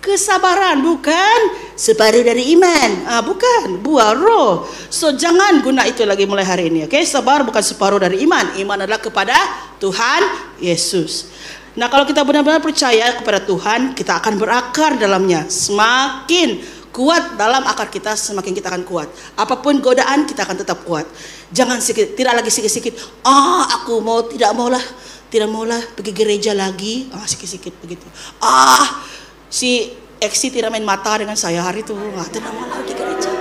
[0.04, 1.40] Kesabaran bukan
[1.80, 3.08] separuh dari iman.
[3.08, 4.68] Ah, bukan buah roh.
[4.92, 6.84] So jangan guna itu lagi mulai hari ini.
[6.84, 8.60] Oke, sabar bukan separuh dari iman.
[8.60, 9.40] Iman adalah kepada
[9.80, 10.22] Tuhan
[10.60, 11.32] Yesus.
[11.80, 15.48] Nah, kalau kita benar-benar percaya kepada Tuhan, kita akan berakar dalamnya.
[15.48, 16.60] Semakin
[16.92, 19.08] kuat dalam akar kita, semakin kita akan kuat.
[19.40, 21.08] Apa pun godaan, kita akan tetap kuat.
[21.56, 23.24] Jangan sedikit, tidak lagi sikit-sikit.
[23.24, 24.84] Ah, aku mau tidak maulah,
[25.32, 27.08] tidak maulah pergi gereja lagi.
[27.16, 28.04] Ah, sikit-sikit begitu.
[28.44, 29.00] Ah,
[29.48, 31.96] si Eksi tidak main mata dengan saya hari itu.
[31.96, 33.32] Ah, tidak mau lagi gereja.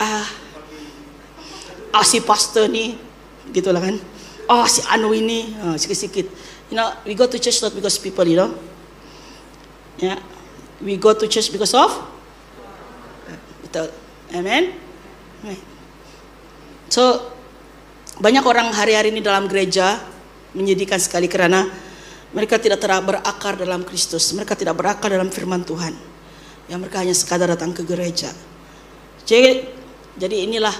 [0.00, 0.26] Ah,
[1.92, 2.96] ah si pastor nih,
[3.52, 4.00] gitulah kan.
[4.48, 6.26] Oh si Anu ini, ah, sikit-sikit.
[6.72, 8.56] You know, we go to church not because people, you know.
[10.00, 10.16] Yeah.
[10.80, 11.92] we go to church because of
[13.68, 13.92] betul,
[14.32, 14.72] amen.
[16.90, 17.30] So
[18.18, 20.00] banyak orang hari-hari ini dalam gereja
[20.56, 21.68] menyedihkan sekali karena
[22.30, 24.30] mereka tidak berakar dalam Kristus.
[24.30, 25.94] Mereka tidak berakar dalam firman Tuhan.
[26.70, 28.30] Yang mereka hanya sekadar datang ke gereja.
[29.26, 29.66] Jadi,
[30.14, 30.74] jadi inilah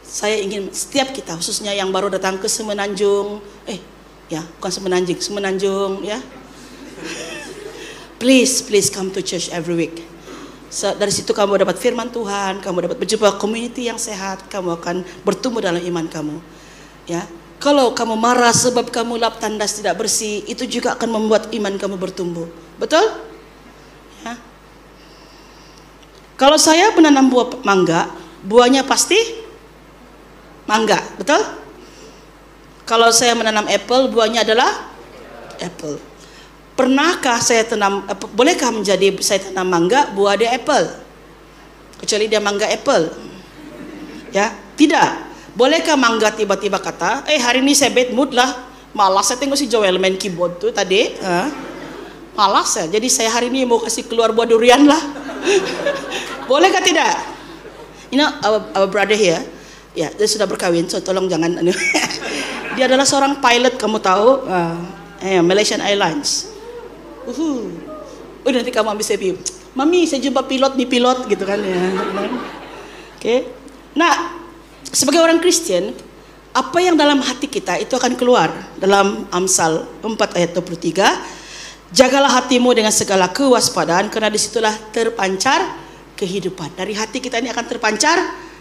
[0.00, 3.38] saya ingin setiap kita khususnya yang baru datang ke Semenanjung,
[3.68, 3.78] eh
[4.32, 6.18] ya bukan Semenanjung, Semenanjung ya.
[8.20, 10.04] Please, please come to church every week.
[10.68, 15.02] So, dari situ kamu dapat firman Tuhan, kamu dapat berjumpa community yang sehat, kamu akan
[15.24, 16.36] bertumbuh dalam iman kamu.
[17.08, 17.24] Ya,
[17.60, 22.00] kalau kamu marah sebab kamu lap tandas tidak bersih, itu juga akan membuat iman kamu
[22.00, 22.48] bertumbuh.
[22.80, 23.04] Betul?
[24.24, 24.40] Ya.
[26.40, 28.08] Kalau saya menanam buah mangga,
[28.48, 29.20] buahnya pasti
[30.64, 31.36] mangga, betul?
[32.88, 34.88] Kalau saya menanam apple, buahnya adalah
[35.60, 36.00] apple.
[36.80, 40.88] Pernahkah saya tanam, eh, bolehkah menjadi saya tanam mangga, buah dia apple?
[42.00, 43.12] Kecuali dia mangga apple.
[44.32, 45.29] Ya, tidak.
[45.54, 49.66] Bolehkah mangga tiba-tiba kata, eh hari ini saya bad mood lah, malas saya tengok si
[49.66, 51.50] Joel main keyboard tuh tadi, ha?
[52.38, 55.02] malas ya, jadi saya hari ini mau kasih keluar buah durian lah.
[56.48, 57.18] Bolehkah tidak?
[58.14, 59.42] You know, our, our brother here,
[59.94, 61.58] ya dia sudah berkawin, so tolong jangan.
[61.62, 61.74] Anu.
[62.78, 64.78] dia adalah seorang pilot, kamu tahu, uh,
[65.22, 66.50] eh, Malaysian Airlines.
[67.26, 67.70] Uhuh.
[68.46, 69.20] Udah nanti kamu ambil saya
[69.70, 71.78] Mami, saya jumpa pilot nih pilot gitu kan ya.
[71.78, 72.26] Oke.
[73.20, 73.38] Okay.
[73.94, 74.39] Nah,
[74.90, 75.94] sebagai orang Kristen,
[76.50, 81.94] apa yang dalam hati kita itu akan keluar dalam Amsal 4 ayat 23.
[81.94, 85.62] Jagalah hatimu dengan segala kewaspadaan karena di situlah terpancar
[86.14, 86.78] kehidupan.
[86.78, 88.18] Dari hati kita ini akan terpancar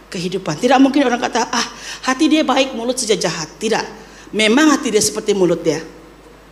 [0.09, 0.57] kehidupan.
[0.57, 1.65] Tidak mungkin orang kata, ah
[2.09, 3.49] hati dia baik, mulut saja jahat.
[3.61, 3.85] Tidak.
[4.33, 5.81] Memang hati dia seperti mulut dia.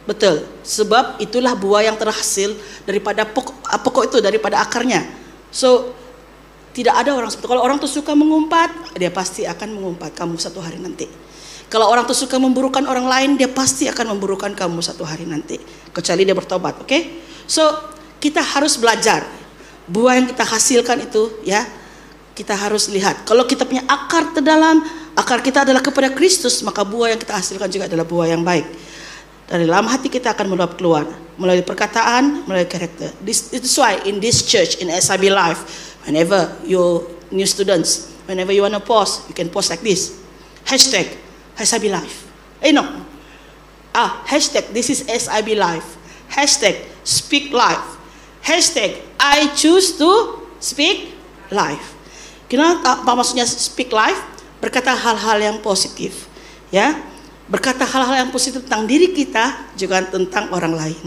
[0.06, 0.46] Betul.
[0.62, 2.54] Sebab itulah buah yang terhasil
[2.86, 5.04] daripada pokok, pokok itu, daripada akarnya.
[5.50, 5.94] So,
[6.78, 10.62] tidak ada orang seperti kalau orang tuh suka mengumpat, dia pasti akan mengumpat kamu satu
[10.62, 11.10] hari nanti.
[11.74, 15.58] Kalau orang tuh suka memburukan orang lain, dia pasti akan memburukan kamu satu hari nanti.
[15.90, 16.86] Kecuali dia bertobat, oke?
[16.86, 17.02] Okay?
[17.50, 17.66] So,
[18.22, 19.26] kita harus belajar.
[19.90, 21.66] Buah yang kita hasilkan itu, ya,
[22.38, 23.26] kita harus lihat.
[23.26, 24.86] Kalau kita punya akar terdalam,
[25.18, 28.70] akar kita adalah kepada Kristus, maka buah yang kita hasilkan juga adalah buah yang baik.
[29.50, 31.10] Dari dalam hati kita akan meluap keluar
[31.42, 33.10] melalui perkataan, melalui karakter.
[33.26, 38.64] This, is why in this church, in SIB Life, Whenever you new students, whenever you
[38.64, 40.16] want to post, you can post like this.
[40.64, 41.12] Hashtag
[41.60, 42.32] SIB Life.
[42.64, 42.88] Eh no.
[43.92, 46.00] Ah, hashtag this is SIB Life.
[46.32, 48.00] Hashtag speak life.
[48.44, 51.16] Hashtag I choose to speak
[51.52, 51.96] life.
[52.52, 54.20] Kenapa apa maksudnya speak life?
[54.60, 56.28] Berkata hal-hal yang positif,
[56.72, 56.96] ya.
[57.48, 61.06] Berkata hal-hal yang positif tentang diri kita juga tentang orang lain.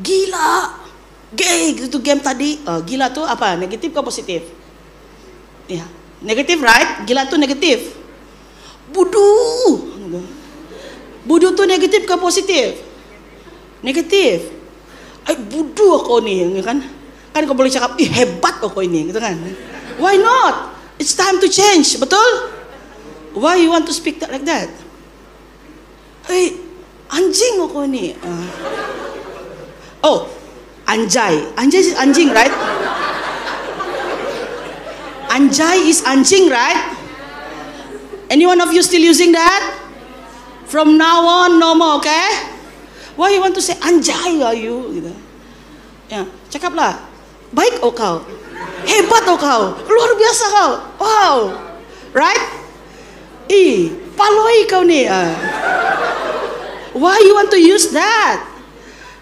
[0.00, 0.79] Gila,
[1.34, 2.62] gay gitu game tadi.
[2.66, 3.54] Oh, gila tuh apa?
[3.54, 4.42] Negatif ke positif?
[5.70, 5.86] Ya,
[6.22, 7.06] negatif right?
[7.06, 7.94] Gila tuh negatif.
[8.90, 9.30] Budu.
[11.22, 12.80] Budu tuh negatif ke positif?
[13.84, 14.50] Negatif.
[15.28, 16.82] Ay, budu aku nih, ya kan?
[17.30, 19.38] Kan kau boleh cakap, ih hebat aku ini, gitu kan?
[20.00, 20.74] Why not?
[20.98, 22.50] It's time to change, betul?
[23.36, 24.66] Why you want to speak that like that?
[26.26, 26.58] Hey,
[27.12, 28.18] anjing aku ini.
[28.18, 28.46] Uh.
[30.02, 30.18] Oh,
[30.90, 31.46] anjay.
[31.54, 32.50] Anjay is anjing, right?
[35.30, 36.98] Anjay is anjing, right?
[38.30, 39.62] Any one of you still using that?
[40.66, 42.50] From now on, no more, okay?
[43.14, 44.90] Why you want to say anjay are you?
[44.94, 45.12] Gitu.
[46.10, 46.98] Ya, cakaplah.
[47.50, 48.22] Baik oh kau.
[48.86, 49.62] Hebat oh kau.
[49.86, 50.70] Luar biasa kau.
[51.02, 51.36] Wow.
[52.14, 52.42] Right?
[53.50, 55.10] Ih, paloi kau nih.
[55.10, 55.30] Uh.
[56.94, 58.46] Why you want to use that?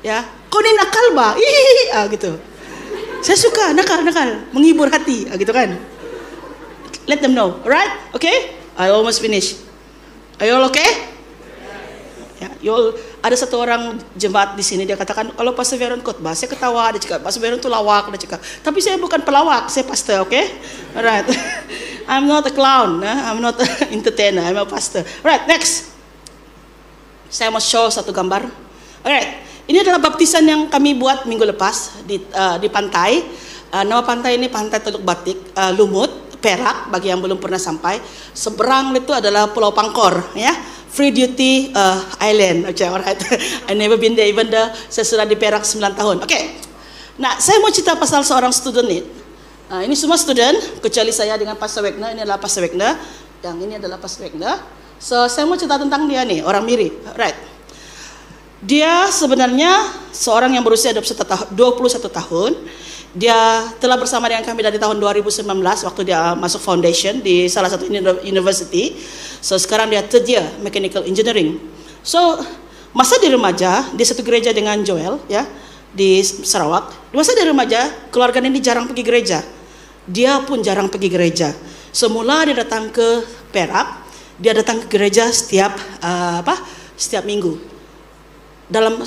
[0.04, 1.36] Ya, kau ni nakal ba?
[1.96, 2.36] Ah, gitu.
[3.24, 5.78] Saya suka nakal nakal, menghibur hati, ah, gitu kan?
[7.08, 8.12] Let them know, right?
[8.12, 8.56] Okay?
[8.76, 9.56] I almost finish.
[10.38, 10.86] Are you all okay?
[12.38, 16.38] Ya, you all, ada satu orang jemaat di sini dia katakan kalau Pastor Veron khotbah
[16.38, 19.82] saya ketawa dia cakap Pastor Veron itu lawak dia cakap tapi saya bukan pelawak saya
[19.82, 20.46] pastor oke okay?
[20.94, 21.26] alright
[22.10, 23.26] I'm not a clown nah?
[23.26, 25.90] I'm not an entertainer I'm a pastor alright next
[27.26, 28.46] saya mau show satu gambar
[29.02, 33.20] alright ini adalah baptisan yang kami buat minggu lepas di uh, di pantai
[33.70, 37.98] uh, nama pantai ini pantai Teluk Batik uh, Lumut Perak bagi yang belum pernah sampai
[38.32, 40.54] seberang itu adalah Pulau Pangkor ya
[40.88, 42.66] free duty uh, island.
[42.72, 43.20] Okay, alright.
[43.70, 46.16] I never been there even though saya sudah di Perak 9 tahun.
[46.24, 46.32] Oke.
[46.32, 46.42] Okay.
[47.20, 49.02] Nah, saya mau cerita pasal seorang student ini.
[49.68, 52.16] Uh, ini semua student, kecuali saya dengan Pastor Wegner.
[52.16, 52.96] Ini adalah Pastor Wegner.
[53.44, 54.56] Yang ini adalah Pastor Wegner.
[54.98, 56.94] So, saya mau cerita tentang dia nih, orang mirip.
[57.14, 57.36] Right.
[58.58, 61.54] Dia sebenarnya seorang yang berusia 21
[62.10, 62.52] tahun.
[63.14, 67.86] Dia telah bersama dengan kami dari tahun 2019 waktu dia masuk foundation di salah satu
[68.26, 68.98] university.
[69.38, 71.62] So sekarang dia third year mechanical engineering.
[72.02, 72.42] So
[72.90, 75.46] masa di remaja di satu gereja dengan Joel ya
[75.94, 77.14] di Sarawak.
[77.14, 79.38] Masa di remaja keluarga ini jarang pergi gereja.
[80.04, 81.54] Dia pun jarang pergi gereja.
[81.94, 83.22] Semula dia datang ke
[83.54, 84.04] Perak,
[84.36, 86.58] dia datang ke gereja setiap uh, apa?
[86.98, 87.77] Setiap minggu.
[88.68, 89.00] Dalam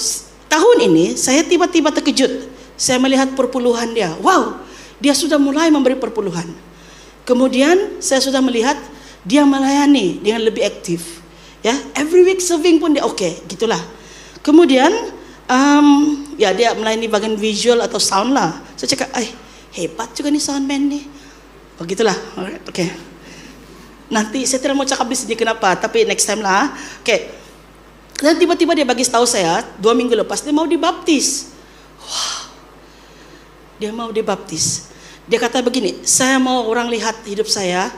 [0.49, 2.49] tahun ini saya tiba-tiba terkejut
[2.81, 4.09] saya melihat perpuluhan dia.
[4.25, 4.57] Wow,
[4.97, 6.49] dia sudah mulai memberi perpuluhan.
[7.21, 8.73] Kemudian saya sudah melihat
[9.21, 11.21] dia melayani dengan lebih aktif.
[11.61, 13.77] Ya, every week serving pun dia oke, okay, gitulah.
[14.41, 14.89] Kemudian
[15.45, 18.57] um, ya dia melayani bagian visual atau sound lah.
[18.73, 19.29] Saya cakap, eh
[19.77, 21.03] hebat juga nih soundman nih.
[21.77, 21.97] Oh oke.
[22.65, 22.89] Okay.
[24.09, 26.73] Nanti saya tidak mau cakap di sini kenapa, tapi next time lah.
[26.73, 27.05] Oke.
[27.05, 27.19] Okay.
[28.21, 31.49] Dan tiba-tiba dia bagi tahu saya dua minggu lepas dia mau dibaptis.
[31.97, 32.41] Wow,
[33.81, 34.93] dia mau dibaptis.
[35.25, 37.89] Dia kata begini, saya mau orang lihat hidup saya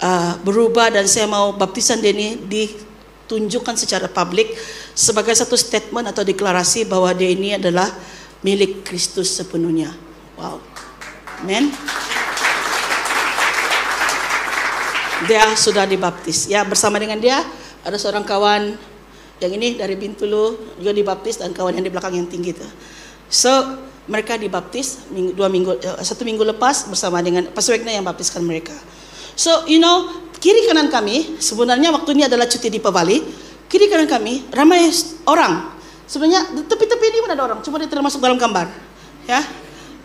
[0.00, 4.56] uh, berubah dan saya mau baptisan dia ini ditunjukkan secara publik
[4.96, 7.92] sebagai satu statement atau deklarasi bahwa dia ini adalah
[8.40, 9.92] milik Kristus sepenuhnya.
[10.40, 10.64] Wow.
[11.44, 11.68] Amen.
[15.28, 16.50] Dia sudah dibaptis.
[16.50, 17.42] Ya, bersama dengan dia
[17.82, 18.91] ada seorang kawan
[19.42, 22.66] yang ini dari Bintulu juga dibaptis dan kawan yang di belakang yang tinggi itu.
[23.26, 23.50] So,
[24.10, 28.74] mereka dibaptis minggu, dua minggu eh, satu minggu lepas bersama dengan Pastor yang baptiskan mereka.
[29.38, 30.10] So you know
[30.42, 33.22] kiri kanan kami sebenarnya waktu ini adalah cuti di Pebali
[33.70, 34.90] kiri kanan kami ramai
[35.24, 35.72] orang
[36.04, 38.68] sebenarnya tepi-tepi ini mana ada orang cuma dia termasuk dalam gambar
[39.24, 39.40] ya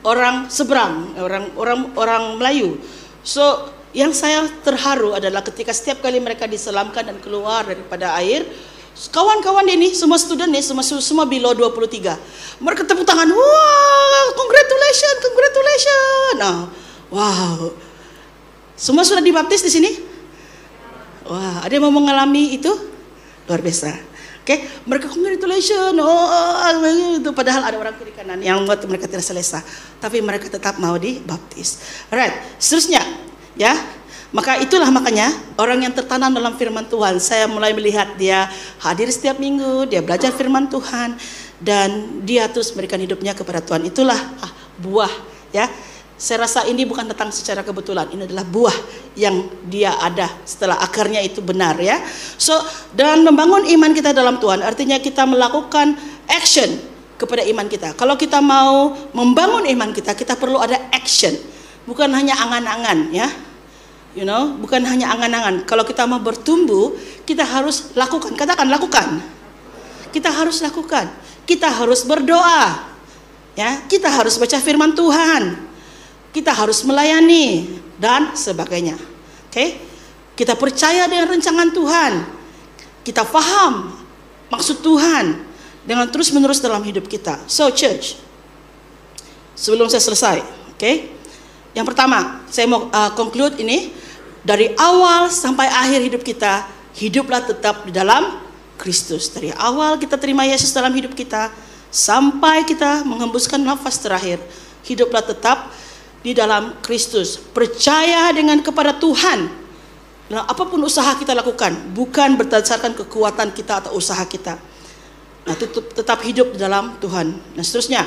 [0.08, 2.78] orang seberang orang orang orang Melayu.
[3.26, 8.46] So yang saya terharu adalah ketika setiap kali mereka diselamkan dan keluar daripada air
[8.98, 12.18] Kawan-kawan ini semua student nih semua semua below 23.
[12.58, 13.30] Mereka tepuk tangan.
[13.30, 16.34] Wah, congratulations, congratulations.
[16.42, 16.58] Nah,
[17.14, 17.70] wow.
[18.74, 19.92] Semua sudah dibaptis di sini?
[21.30, 22.74] Wah, ada yang mau mengalami itu?
[23.46, 23.94] Luar biasa.
[24.42, 24.60] Oke, okay?
[24.88, 26.00] mereka congratulations.
[26.00, 29.60] Oh, itu padahal ada orang kiri kanan yang buat mereka tidak selesai,
[30.00, 31.84] tapi mereka tetap mau dibaptis.
[32.10, 33.04] Alright, seterusnya
[33.60, 33.76] ya.
[34.36, 38.52] Maka itulah makanya orang yang tertanam dalam firman Tuhan, saya mulai melihat dia
[38.84, 41.16] hadir setiap minggu, dia belajar firman Tuhan
[41.64, 43.88] dan dia terus memberikan hidupnya kepada Tuhan.
[43.88, 44.52] Itulah ah,
[44.84, 45.12] buah
[45.56, 45.72] ya.
[46.18, 48.74] Saya rasa ini bukan datang secara kebetulan, ini adalah buah
[49.14, 52.02] yang dia ada setelah akarnya itu benar ya.
[52.42, 52.58] So,
[52.98, 55.94] dan membangun iman kita dalam Tuhan artinya kita melakukan
[56.26, 56.74] action
[57.22, 57.94] kepada iman kita.
[57.94, 61.38] Kalau kita mau membangun iman kita, kita perlu ada action,
[61.86, 63.47] bukan hanya angan-angan ya.
[64.18, 65.70] You know, bukan hanya angan-angan.
[65.70, 68.34] Kalau kita mau bertumbuh, kita harus lakukan.
[68.34, 69.22] Katakan lakukan.
[70.10, 71.06] Kita harus lakukan.
[71.46, 72.82] Kita harus berdoa.
[73.54, 75.70] Ya, kita harus baca firman Tuhan.
[76.34, 78.98] Kita harus melayani dan sebagainya.
[78.98, 79.54] Oke?
[79.54, 79.70] Okay?
[80.34, 82.14] Kita percaya dengan rencangan Tuhan.
[83.06, 84.02] Kita paham
[84.50, 85.46] maksud Tuhan
[85.86, 87.46] dengan terus-menerus dalam hidup kita.
[87.46, 88.18] So church,
[89.54, 90.82] sebelum saya selesai, oke?
[90.82, 90.96] Okay?
[91.78, 93.94] Yang pertama, saya mau uh, conclude ini
[94.48, 96.64] dari awal sampai akhir hidup kita,
[96.96, 98.40] hiduplah tetap di dalam
[98.80, 99.28] Kristus.
[99.28, 101.52] Dari awal kita terima Yesus dalam hidup kita
[101.92, 104.40] sampai kita menghembuskan nafas terakhir,
[104.88, 105.76] hiduplah tetap
[106.24, 107.36] di dalam Kristus.
[107.36, 109.68] Percaya dengan kepada Tuhan.
[110.32, 114.56] Nah, apa pun usaha kita lakukan, bukan berdasarkan kekuatan kita atau usaha kita
[115.48, 117.56] Nah, tetap, tetap hidup di dalam Tuhan.
[117.56, 118.04] Dan seterusnya,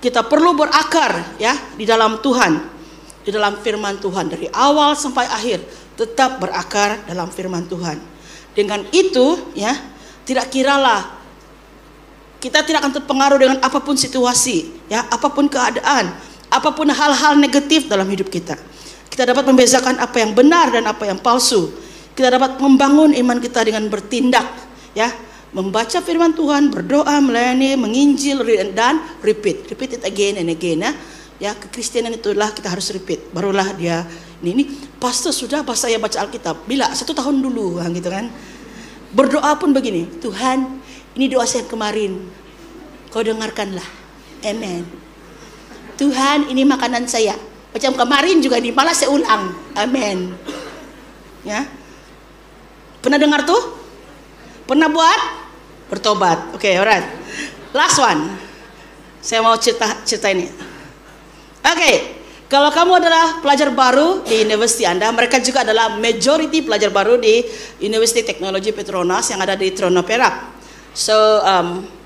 [0.00, 2.77] kita perlu berakar ya di dalam Tuhan,
[3.22, 5.62] di dalam firman Tuhan dari awal sampai akhir
[5.98, 7.98] tetap berakar dalam firman Tuhan.
[8.54, 9.74] Dengan itu ya,
[10.26, 11.18] tidak kiralah
[12.38, 16.14] kita tidak akan terpengaruh dengan apa pun situasi, ya, apa pun keadaan,
[16.46, 18.54] apa pun hal-hal negatif dalam hidup kita.
[19.10, 21.74] Kita dapat membezakan apa yang benar dan apa yang palsu.
[22.14, 24.46] Kita dapat membangun iman kita dengan bertindak,
[24.94, 25.10] ya,
[25.50, 29.66] membaca firman Tuhan, berdoa, melayani, menginjil, dan repeat.
[29.74, 30.94] Repeat it again and again ya.
[31.38, 33.30] Ya, kekristenan itulah kita harus repeat.
[33.30, 34.02] Barulah dia
[34.38, 34.64] ini, ini
[35.02, 36.62] pastor sudah pas saya baca Alkitab.
[36.66, 38.30] Bila satu tahun dulu gitu kan.
[39.08, 40.78] Berdoa pun begini, Tuhan,
[41.16, 42.28] ini doa saya kemarin.
[43.08, 43.86] Kau dengarkanlah.
[44.44, 44.84] Amen.
[45.96, 47.34] Tuhan, ini makanan saya.
[47.72, 49.56] Macam kemarin juga ini malah saya ulang.
[49.74, 50.36] Amin.
[51.42, 51.64] Ya.
[53.00, 53.80] Pernah dengar tuh?
[54.68, 55.20] Pernah buat?
[55.88, 56.52] Bertobat.
[56.52, 57.08] Oke, okay, alright.
[57.72, 58.28] Last one.
[59.24, 60.67] Saya mau cerita cerita ini.
[61.58, 61.94] Oke, okay.
[62.46, 67.42] kalau kamu adalah pelajar baru di universiti Anda, mereka juga adalah majority pelajar baru di
[67.82, 70.58] University Teknologi Petronas yang ada di Trono Perak.
[70.94, 71.98] So, um,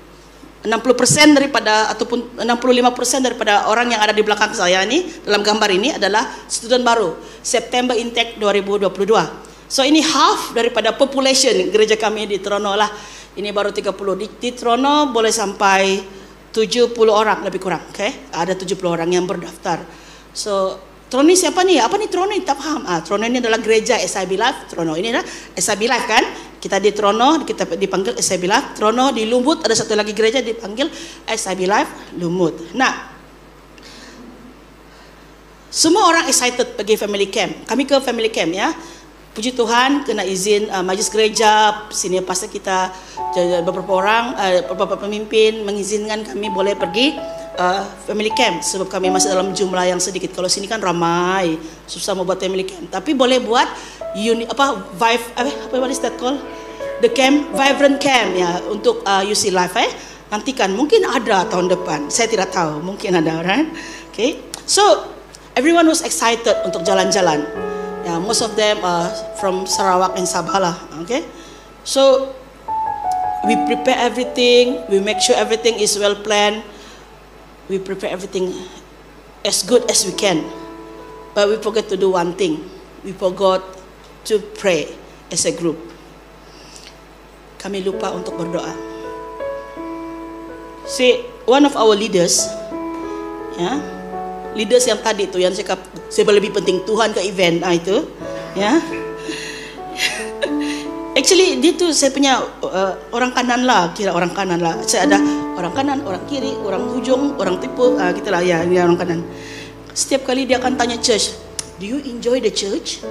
[0.63, 5.99] 60% daripada ataupun 65% daripada orang yang ada di belakang saya ini dalam gambar ini
[5.99, 8.87] adalah student baru September intake 2022.
[9.67, 12.87] So ini half daripada population gereja kami di Trono lah.
[13.35, 13.91] Ini baru 30.
[14.15, 15.99] Di, di Trono boleh sampai
[16.53, 17.81] 70 orang lebih kurang.
[17.89, 18.29] Okay?
[18.29, 19.81] Ada 70 orang yang berdaftar.
[20.31, 20.77] So
[21.13, 21.77] Trono siapa nih?
[21.77, 22.33] Apa nih Trono?
[22.41, 22.81] Tak paham.
[22.89, 24.65] Ah, Trono ini adalah gereja SIB Life.
[24.73, 25.21] Trono ini adalah
[25.53, 26.25] SIB Life kan?
[26.57, 28.73] Kita di Trono, kita dipanggil SIB Life.
[28.73, 30.89] Trono di Lumut, ada satu lagi gereja dipanggil
[31.29, 32.73] SIB Life Lumut.
[32.73, 33.13] Nah,
[35.69, 37.69] semua orang excited pergi family camp.
[37.69, 38.73] Kami ke family camp ya.
[39.33, 42.93] Puji Tuhan kena izin uh, majlis gereja sini pastor kita
[43.65, 47.17] beberapa orang uh, beberapa pemimpin mengizinkan kami boleh pergi
[47.57, 50.37] uh, family camp sebab kami masih dalam jumlah yang sedikit.
[50.37, 51.57] Kalau sini kan ramai,
[51.89, 52.93] susah mau buat family camp.
[52.93, 53.65] Tapi boleh buat
[54.13, 56.37] uni apa vive apa apa what is called?
[57.01, 59.89] The camp vibrant camp ya untuk uh, UC Life eh.
[60.29, 62.13] Nantikan mungkin ada tahun depan.
[62.13, 63.65] Saya tidak tahu, mungkin ada right?
[64.13, 64.37] Okay.
[64.69, 65.09] So
[65.57, 67.72] everyone was excited untuk jalan-jalan.
[68.03, 69.07] Yeah, most of them are
[69.39, 70.75] from Sarawak and Sabah
[71.07, 71.23] Okay,
[71.87, 72.35] so
[73.47, 74.83] we prepare everything.
[74.91, 76.67] We make sure everything is well planned.
[77.71, 78.51] We prepare everything
[79.47, 80.43] as good as we can.
[81.31, 82.67] But we forget to do one thing.
[83.07, 83.63] We forgot
[84.27, 84.91] to pray
[85.31, 85.79] as a group.
[87.63, 88.75] Kami lupa untuk berdoa.
[90.83, 92.51] See, one of our leaders,
[93.55, 94.02] yeah,
[94.53, 97.65] leaders yang tadi tuh yang cakap saya lebih penting Tuhan ke event.
[97.65, 98.05] Ah itu.
[98.53, 98.77] Ya.
[101.17, 103.93] Actually dia tuh saya punya uh, orang kanan lah.
[103.93, 104.77] Kira orang kanan lah.
[104.85, 105.17] Saya ada
[105.53, 109.19] orang kanan orang kiri orang ujung orang tipe ah gitulah ya dia orang kanan.
[109.93, 111.37] Setiap kali dia akan tanya church
[111.77, 113.01] do you enjoy the church?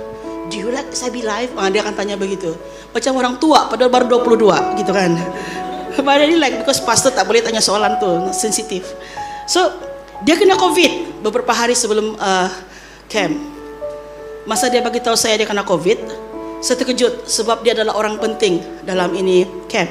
[0.50, 2.54] Do you like Sabi live ah dia akan tanya begitu.
[2.90, 5.14] Macam orang tua padahal baru 22 gitu kan.
[5.92, 8.96] Padahal ini like because pastor tak boleh tanya soalan tuh sensitif.
[9.44, 9.60] So
[10.24, 12.50] dia kena COVID beberapa hari sebelum uh,
[13.06, 13.38] camp.
[14.44, 15.98] Masa dia bagi tahu saya dia kena COVID,
[16.58, 19.88] saya terkejut sebab dia adalah orang penting dalam ini camp.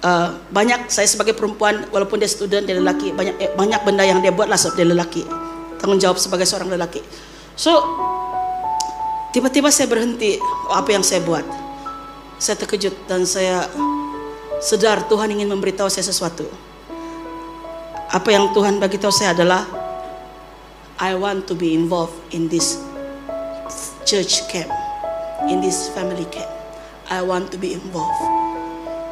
[0.00, 4.24] Uh, banyak saya sebagai perempuan walaupun dia student dia lelaki banyak eh, banyak benda yang
[4.24, 5.28] dia buat lah sebab dia lelaki
[5.76, 7.04] tanggung jawab sebagai seorang lelaki
[7.52, 7.84] so
[9.36, 10.40] tiba-tiba saya berhenti
[10.72, 11.44] apa yang saya buat
[12.40, 13.68] saya terkejut dan saya
[14.64, 16.48] sedar Tuhan ingin memberitahu saya sesuatu
[18.08, 19.79] apa yang Tuhan bagi tahu saya adalah
[21.00, 22.76] I want to be involved in this
[24.04, 24.68] church camp,
[25.48, 26.52] in this family camp.
[27.08, 28.40] I want to be involved.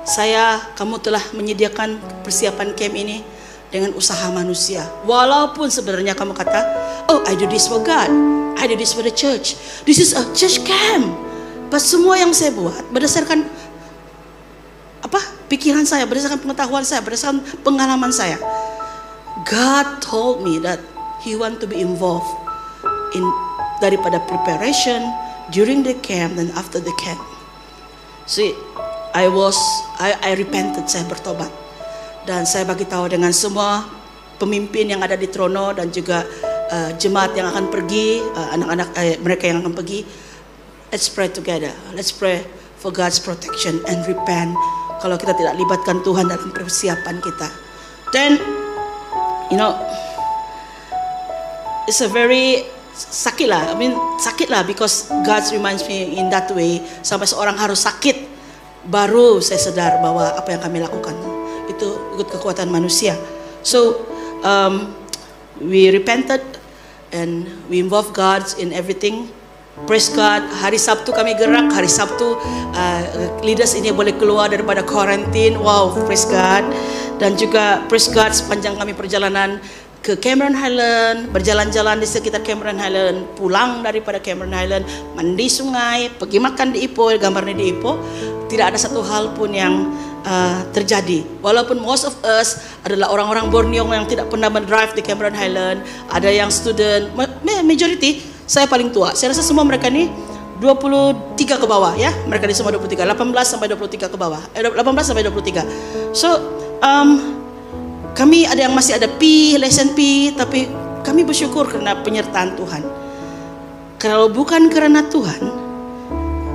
[0.09, 3.20] saya kamu telah menyediakan persiapan camp ini
[3.68, 4.89] dengan usaha manusia.
[5.05, 6.61] Walaupun sebenarnya kamu kata,
[7.12, 8.09] oh I do this for God,
[8.57, 9.61] I do this for the church.
[9.84, 11.12] This is a church camp.
[11.68, 13.45] But semua yang saya buat berdasarkan
[15.05, 15.20] apa
[15.53, 18.41] pikiran saya, berdasarkan pengetahuan saya, berdasarkan pengalaman saya.
[19.45, 20.80] God told me that
[21.23, 22.29] He want to be involved
[23.14, 23.25] in
[23.83, 25.03] daripada preparation
[25.51, 27.21] during the camp dan after the camp.
[28.29, 28.53] See,
[29.16, 29.57] I was
[29.99, 31.51] I, I repented, saya bertobat
[32.29, 33.89] dan saya bagi tahu dengan semua
[34.37, 36.23] pemimpin yang ada di Trono dan juga
[36.71, 40.05] uh, jemaat yang akan pergi, uh, anak-anak uh, mereka yang akan pergi,
[40.93, 41.73] let's pray together.
[41.97, 42.45] Let's pray
[42.79, 44.55] for God's protection and repent
[45.03, 47.49] kalau kita tidak libatkan Tuhan dalam persiapan kita.
[48.14, 48.39] Then,
[49.51, 49.75] you know,
[51.89, 53.72] it's a very sakit lah.
[53.72, 58.28] I mean sakit lah because God reminds me in that way sampai seorang harus sakit
[58.84, 61.16] baru saya sadar bahwa apa yang kami lakukan
[61.72, 61.89] itu
[62.20, 63.16] ikut kekuatan manusia.
[63.64, 64.05] So
[64.45, 64.93] um,
[65.64, 66.45] we repented
[67.11, 69.32] and we involve God in everything.
[69.86, 70.43] Praise God.
[70.59, 71.70] Hari Sabtu kami gerak.
[71.70, 72.34] Hari Sabtu
[72.74, 73.03] uh,
[73.47, 75.55] leaders ini boleh keluar daripada quarantine.
[75.55, 76.66] Wow, praise God.
[77.22, 79.62] Dan juga praise God sepanjang kami perjalanan
[80.03, 84.87] ke Cameron Highland, berjalan-jalan di sekitar Cameron Highland, pulang daripada Cameron Highland,
[85.19, 87.99] mandi sungai, pergi makan di Ipoh, gambarnya di Ipoh,
[88.49, 89.91] tidak ada satu hal pun yang
[90.25, 91.27] uh, terjadi.
[91.45, 96.31] Walaupun most of us adalah orang-orang Borneo yang tidak pernah mendrive di Cameron Highland, ada
[96.31, 97.13] yang student,
[97.45, 99.13] majority, saya paling tua.
[99.13, 100.09] Saya rasa semua mereka ni
[100.59, 102.11] 23 ke bawah ya.
[102.27, 104.41] Mereka ni semua 23, 18 sampai 23 ke bawah.
[104.57, 105.63] Eh, 18 sampai 23.
[106.17, 106.29] So,
[106.83, 107.39] um,
[108.19, 110.66] kami ada yang masih ada P, lesson P, tapi
[111.07, 112.83] kami bersyukur karena penyertaan Tuhan.
[114.03, 115.39] Kalau bukan karena Tuhan,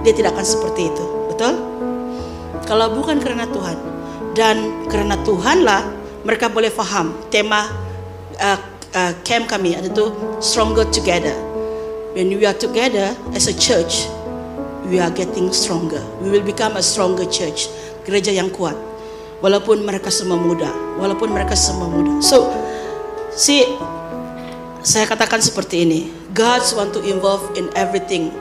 [0.04, 1.06] dia tidak akan seperti itu.
[1.32, 1.56] Betul?
[2.68, 3.80] Kalau bukan karena Tuhan
[4.36, 5.88] dan karena Tuhanlah
[6.28, 7.72] mereka boleh faham tema
[8.44, 8.60] uh,
[8.92, 10.12] uh, camp kami ada tu
[10.44, 11.36] stronger together.
[12.12, 14.04] When we are together as a church,
[14.92, 16.04] we are getting stronger.
[16.20, 17.72] We will become a stronger church.
[18.04, 18.93] Gereja yang kuat
[19.44, 22.24] walaupun mereka semua muda, walaupun mereka semua muda.
[22.24, 22.48] So,
[23.36, 23.68] si
[24.80, 28.32] saya katakan seperti ini, God want to involve in everything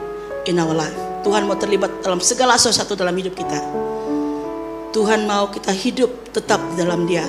[0.47, 0.95] in our life.
[1.27, 3.59] Tuhan mau terlibat dalam segala sesuatu dalam hidup kita.
[4.95, 7.27] Tuhan mau kita hidup tetap dalam Dia.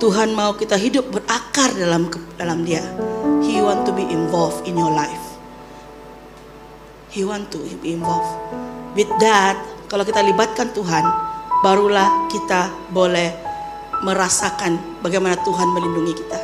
[0.00, 2.84] Tuhan mau kita hidup berakar dalam dalam Dia.
[3.44, 5.24] He want to be involved in your life.
[7.12, 8.28] He want to be involved.
[8.96, 9.60] With that,
[9.92, 11.29] kalau kita libatkan Tuhan,
[11.60, 13.36] barulah kita boleh
[14.00, 16.40] merasakan bagaimana Tuhan melindungi kita.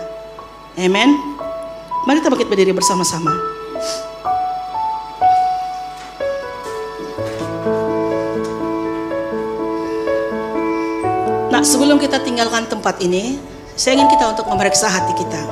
[0.77, 1.17] Amen.
[2.05, 3.33] Mari kita bangkit berdiri bersama-sama.
[11.49, 13.41] Nah, sebelum kita tinggalkan tempat ini,
[13.73, 15.43] saya ingin kita untuk memeriksa hati kita.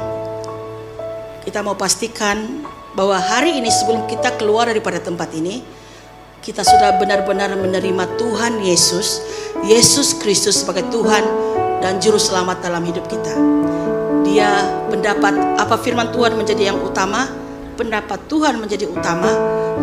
[1.49, 5.65] Kita mau pastikan bahwa hari ini sebelum kita keluar daripada tempat ini,
[6.45, 9.24] kita sudah benar-benar menerima Tuhan Yesus
[9.64, 11.24] Yesus Kristus sebagai Tuhan
[11.80, 13.32] dan Juru Selamat dalam hidup kita.
[14.28, 17.32] Dia pendapat apa firman Tuhan menjadi yang utama,
[17.80, 19.32] pendapat Tuhan menjadi utama,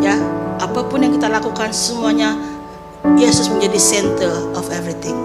[0.05, 0.13] ya.
[0.61, 2.37] Apa pun yang kita lakukan semuanya
[3.17, 5.17] Yesus menjadi center of everything.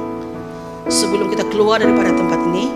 [0.88, 2.72] Sebelum kita keluar daripada tempat ini,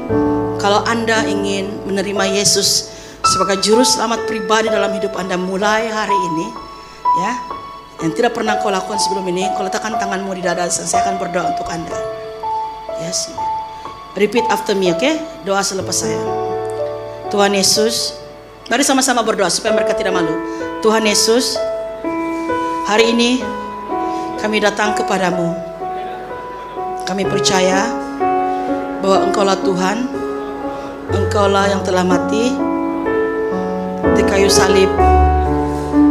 [0.61, 2.93] kalau Anda ingin menerima Yesus
[3.25, 6.47] sebagai juru selamat pribadi dalam hidup Anda mulai hari ini,
[7.25, 7.33] ya,
[8.01, 11.21] yang tidak pernah kau lakukan sebelum ini, kau letakkan tanganmu di dada dan saya akan
[11.21, 11.93] berdoa untuk Anda.
[13.05, 13.29] Yes.
[14.17, 15.05] Repeat after me, oke?
[15.05, 15.21] Okay?
[15.45, 16.21] Doa selepas saya.
[17.29, 18.17] Tuhan Yesus,
[18.73, 20.33] mari sama-sama berdoa supaya mereka tidak malu.
[20.81, 21.61] Tuhan Yesus,
[22.89, 23.45] hari ini
[24.41, 25.53] kami datang kepadamu.
[27.05, 27.85] Kami percaya
[29.05, 29.99] bahwa Engkaulah Tuhan,
[31.13, 32.57] Engkaulah yang telah mati
[34.17, 34.89] di kayu salib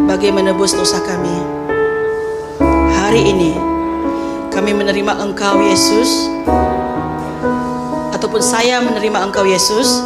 [0.06, 1.59] bagi menebus dosa kami
[3.10, 3.58] hari ini
[4.54, 6.30] kami menerima Engkau Yesus
[8.14, 9.98] ataupun saya menerima Engkau Yesus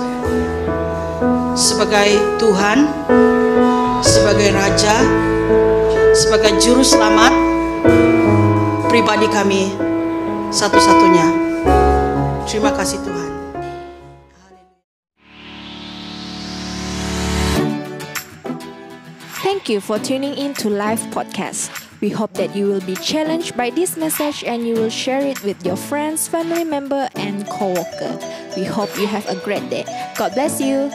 [1.51, 2.87] sebagai Tuhan,
[3.99, 5.03] sebagai Raja,
[6.15, 7.35] sebagai Juru Selamat
[8.87, 9.75] pribadi kami
[10.47, 11.27] satu-satunya.
[12.47, 13.29] Terima kasih Tuhan.
[19.43, 21.82] Thank you for tuning in to Live Podcast.
[22.03, 25.41] We hope that you will be challenged by this message and you will share it
[25.41, 28.19] with your friends, family member, and co-worker.
[28.57, 29.85] We hope you have a great day.
[30.17, 30.91] God bless you.